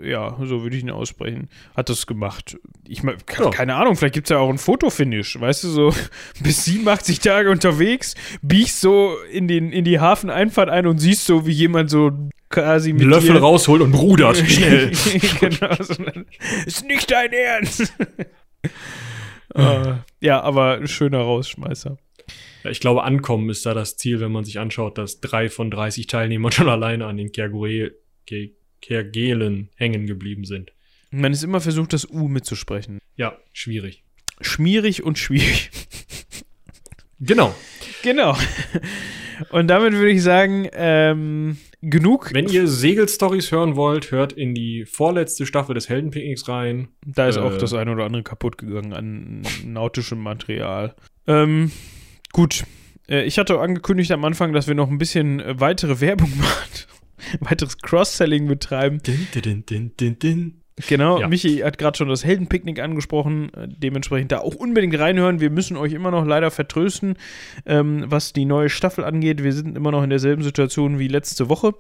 [0.01, 2.57] äh, ja, so würde ich ihn aussprechen, hat das gemacht.
[2.87, 3.51] Ich meine, Ja.
[3.51, 5.95] keine Ahnung, vielleicht gibt es ja auch ein Fotofinish, weißt du, so
[6.43, 11.47] bis 87 Tage unterwegs, biegst so in, den, in die Hafeneinfahrt ein und siehst so,
[11.47, 12.13] wie jemand so
[12.49, 14.93] quasi mit Löffel dir rausholt und rudert schnell.
[15.41, 15.95] genau, so,
[16.65, 17.93] ist nicht dein Ernst.
[19.55, 21.97] Äh, ja, aber ein schöner Rausschmeißer.
[22.67, 25.71] Ja, ich glaube, ankommen ist da das Ziel, wenn man sich anschaut, dass drei von
[25.71, 27.93] 30 Teilnehmern schon alleine an den Kergue-
[28.27, 28.51] Ke-
[28.83, 30.73] Kergelen hängen geblieben sind.
[31.13, 32.99] Man ist immer versucht, das U mitzusprechen.
[33.15, 34.03] Ja, schwierig.
[34.41, 35.71] Schmierig und schwierig.
[37.21, 37.55] Genau.
[38.03, 38.37] Genau.
[39.51, 42.31] Und damit würde ich sagen, ähm, genug.
[42.35, 46.89] Wenn ihr Segelstories hören wollt, hört in die vorletzte Staffel des Heldenpicknicks rein.
[47.07, 50.97] Da ist auch äh, das eine oder andere kaputt gegangen an nautischem Material.
[51.29, 51.71] Ähm,
[52.37, 52.65] gut.
[53.09, 56.71] Äh, ich hatte angekündigt am Anfang, dass wir noch ein bisschen äh, weitere Werbung machen.
[57.41, 59.03] Weiteres Cross-Selling betreiben.
[59.03, 60.63] Din, din, din, din, din.
[60.89, 61.29] Genau, Ja.
[61.29, 63.53] Michi hat gerade schon das Heldenpicknick angesprochen.
[63.55, 65.41] Äh, Dementsprechend da auch unbedingt reinhören.
[65.41, 67.15] Wir müssen euch immer noch leider vertrösten,
[67.65, 69.43] ähm, was die neue Staffel angeht.
[69.43, 71.75] Wir sind immer noch in derselben Situation wie letzte Woche.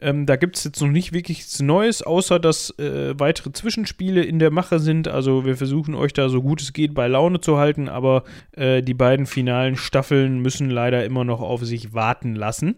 [0.00, 4.22] Ähm, da gibt es jetzt noch nicht wirklich nichts Neues, außer dass äh, weitere Zwischenspiele
[4.22, 5.08] in der Mache sind.
[5.08, 8.82] Also wir versuchen euch da so gut es geht bei Laune zu halten, aber äh,
[8.82, 12.76] die beiden finalen Staffeln müssen leider immer noch auf sich warten lassen.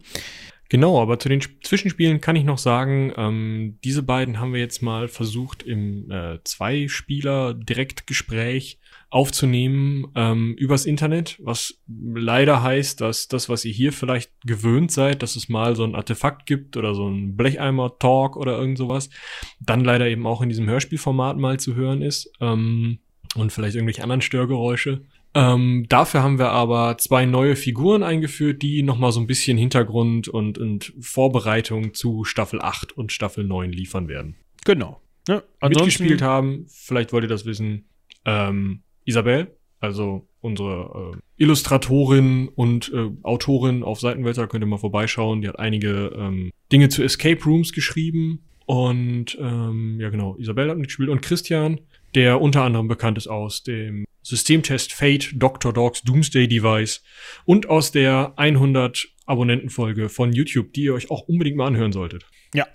[0.70, 4.60] Genau, aber zu den Sp- Zwischenspielen kann ich noch sagen, ähm, diese beiden haben wir
[4.60, 8.78] jetzt mal versucht im äh, Zwei-Spieler-Direktgespräch
[9.10, 15.24] aufzunehmen ähm, übers Internet, was leider heißt, dass das, was ihr hier vielleicht gewöhnt seid,
[15.24, 19.10] dass es mal so ein Artefakt gibt oder so ein Blecheimer-Talk oder irgend sowas,
[19.58, 23.00] dann leider eben auch in diesem Hörspielformat mal zu hören ist ähm,
[23.34, 25.02] und vielleicht irgendwelche anderen Störgeräusche.
[25.34, 30.28] Ähm, dafür haben wir aber zwei neue Figuren eingeführt, die nochmal so ein bisschen Hintergrund
[30.28, 34.36] und, und Vorbereitung zu Staffel 8 und Staffel 9 liefern werden.
[34.64, 35.00] Genau.
[35.28, 35.42] Ne?
[35.62, 37.84] Mitgespielt haben, vielleicht wollt ihr das wissen,
[38.24, 45.42] ähm, Isabel, also unsere äh, Illustratorin und äh, Autorin auf Seitenwälzer, könnt ihr mal vorbeischauen.
[45.42, 48.42] Die hat einige ähm, Dinge zu Escape Rooms geschrieben.
[48.66, 51.80] Und ähm, ja genau, Isabel hat mitgespielt und Christian,
[52.14, 55.72] der unter anderem bekannt ist aus dem Systemtest Fate Dr.
[55.72, 57.02] Dogs Doomsday Device
[57.44, 62.26] und aus der 100 Abonnentenfolge von YouTube, die ihr euch auch unbedingt mal anhören solltet.
[62.54, 62.66] Ja,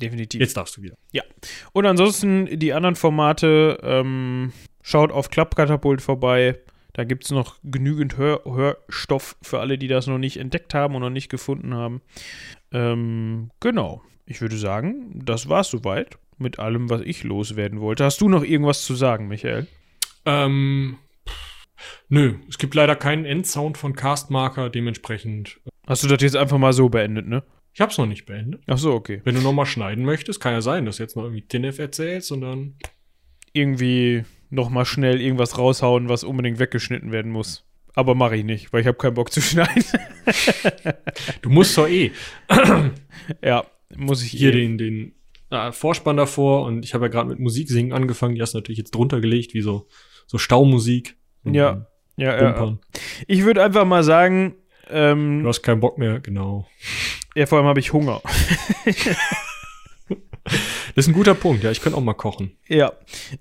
[0.00, 0.40] definitiv.
[0.40, 0.96] Jetzt darfst du wieder.
[1.72, 4.52] Und ansonsten die anderen Formate, ähm,
[4.82, 6.60] schaut auf Klappkatapult vorbei.
[6.92, 10.94] Da gibt es noch genügend Hör Hörstoff für alle, die das noch nicht entdeckt haben
[10.94, 12.00] und noch nicht gefunden haben.
[12.70, 14.02] Ähm, genau.
[14.26, 18.04] Ich würde sagen, das war's soweit mit allem, was ich loswerden wollte.
[18.04, 19.66] Hast du noch irgendwas zu sagen, Michael?
[20.24, 20.98] Ähm,
[22.08, 25.60] Nö, es gibt leider keinen Endsound von Castmarker, dementsprechend.
[25.66, 27.42] äh, Hast du das jetzt einfach mal so beendet, ne?
[27.72, 28.62] Ich hab's noch nicht beendet.
[28.66, 29.20] Ach so, okay.
[29.24, 32.30] Wenn du nochmal schneiden möchtest, kann ja sein, dass du jetzt noch irgendwie Tinef erzählst
[32.30, 32.76] und dann.
[33.52, 37.64] Irgendwie noch mal schnell irgendwas raushauen, was unbedingt weggeschnitten werden muss.
[37.94, 39.84] Aber mache ich nicht, weil ich habe keinen Bock zu schneiden.
[41.42, 42.12] Du musst doch eh
[43.42, 43.64] ja,
[43.96, 44.60] muss ich hier eh.
[44.60, 45.12] den, den
[45.54, 48.58] äh, Vorspann davor und ich habe ja gerade mit Musik singen angefangen, die hast du
[48.58, 49.86] natürlich jetzt drunter gelegt, wie so,
[50.26, 51.16] so Staumusik.
[51.44, 51.86] Und Ja.
[52.16, 52.78] Ja, ja, ja.
[53.26, 54.54] Ich würde einfach mal sagen,
[54.86, 56.66] Du ähm, hast keinen Bock mehr, genau.
[57.34, 58.20] ja, vor allem habe ich Hunger.
[60.94, 62.52] Das ist ein guter Punkt, ja, ich könnte auch mal kochen.
[62.68, 62.92] Ja.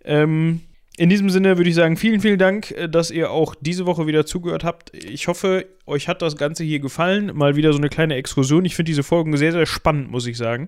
[0.05, 0.61] Ähm,
[0.95, 4.05] in diesem Sinne würde ich sagen, vielen, vielen Dank, äh, dass ihr auch diese Woche
[4.05, 4.93] wieder zugehört habt.
[4.95, 7.31] Ich hoffe, euch hat das Ganze hier gefallen.
[7.33, 8.65] Mal wieder so eine kleine Exkursion.
[8.65, 10.67] Ich finde diese Folgen sehr, sehr spannend, muss ich sagen,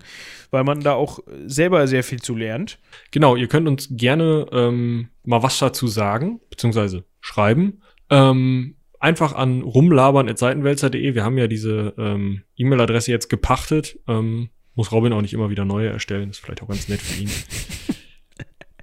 [0.50, 2.80] weil man da auch selber sehr viel zu lernt.
[3.12, 7.82] Genau, ihr könnt uns gerne ähm, mal was dazu sagen, beziehungsweise schreiben.
[8.10, 11.14] Ähm, einfach an rumlabern.seitenwälzer.de.
[11.14, 14.00] Wir haben ja diese ähm, E-Mail-Adresse jetzt gepachtet.
[14.08, 16.32] Ähm, muss Robin auch nicht immer wieder neue erstellen.
[16.32, 17.30] Ist vielleicht auch ganz nett für ihn.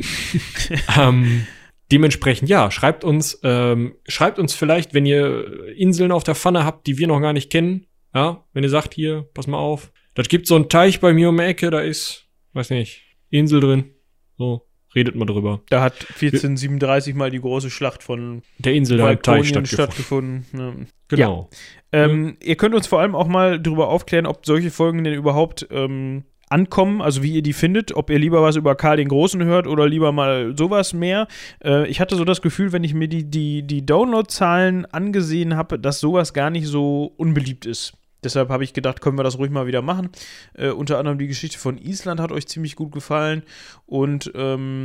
[0.99, 1.47] ähm,
[1.91, 6.87] dementsprechend, ja, schreibt uns, ähm, schreibt uns vielleicht, wenn ihr Inseln auf der Pfanne habt,
[6.87, 7.87] die wir noch gar nicht kennen.
[8.15, 9.93] Ja, wenn ihr sagt, hier, pass mal auf.
[10.15, 13.61] Das gibt so einen Teich bei mir um die Ecke, da ist, weiß nicht, Insel
[13.61, 13.95] drin.
[14.37, 15.63] So, redet mal drüber.
[15.71, 19.67] Da hat 1437 mal die große Schlacht von Der Insel im Teich stattgefunden.
[19.67, 20.47] stattgefunden.
[20.53, 20.75] Ja.
[21.09, 21.51] Genau.
[21.93, 25.67] Ähm, Ihr könnt uns vor allem auch mal darüber aufklären, ob solche Folgen denn überhaupt
[25.71, 29.43] ähm, ankommen, also wie ihr die findet, ob ihr lieber was über Karl den Großen
[29.45, 31.27] hört oder lieber mal sowas mehr.
[31.65, 35.79] Äh, ich hatte so das Gefühl, wenn ich mir die, die, die Download-Zahlen angesehen habe,
[35.79, 37.95] dass sowas gar nicht so unbeliebt ist.
[38.23, 40.11] Deshalb habe ich gedacht, können wir das ruhig mal wieder machen.
[40.55, 43.43] Äh, unter anderem die Geschichte von Island hat euch ziemlich gut gefallen
[43.87, 44.85] und ähm,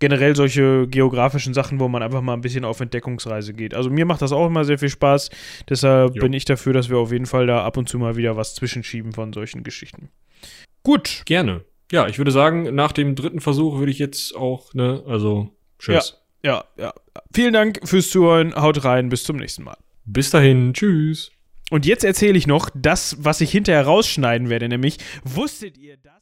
[0.00, 3.74] generell solche geografischen Sachen, wo man einfach mal ein bisschen auf Entdeckungsreise geht.
[3.74, 5.30] Also mir macht das auch immer sehr viel Spaß.
[5.68, 6.22] Deshalb Jo.
[6.22, 8.54] bin ich dafür, dass wir auf jeden Fall da ab und zu mal wieder was
[8.54, 10.10] zwischenschieben von solchen Geschichten.
[10.82, 11.22] Gut.
[11.26, 11.64] Gerne.
[11.90, 16.20] Ja, ich würde sagen, nach dem dritten Versuch würde ich jetzt auch, ne, also, tschüss.
[16.42, 16.92] Ja, ja.
[17.32, 18.54] Vielen Dank fürs Zuhören.
[18.54, 19.08] Haut rein.
[19.08, 19.76] Bis zum nächsten Mal.
[20.04, 21.30] Bis dahin, tschüss.
[21.70, 26.17] Und jetzt erzähle ich noch das, was ich hinterher rausschneiden werde, nämlich wusstet ihr das?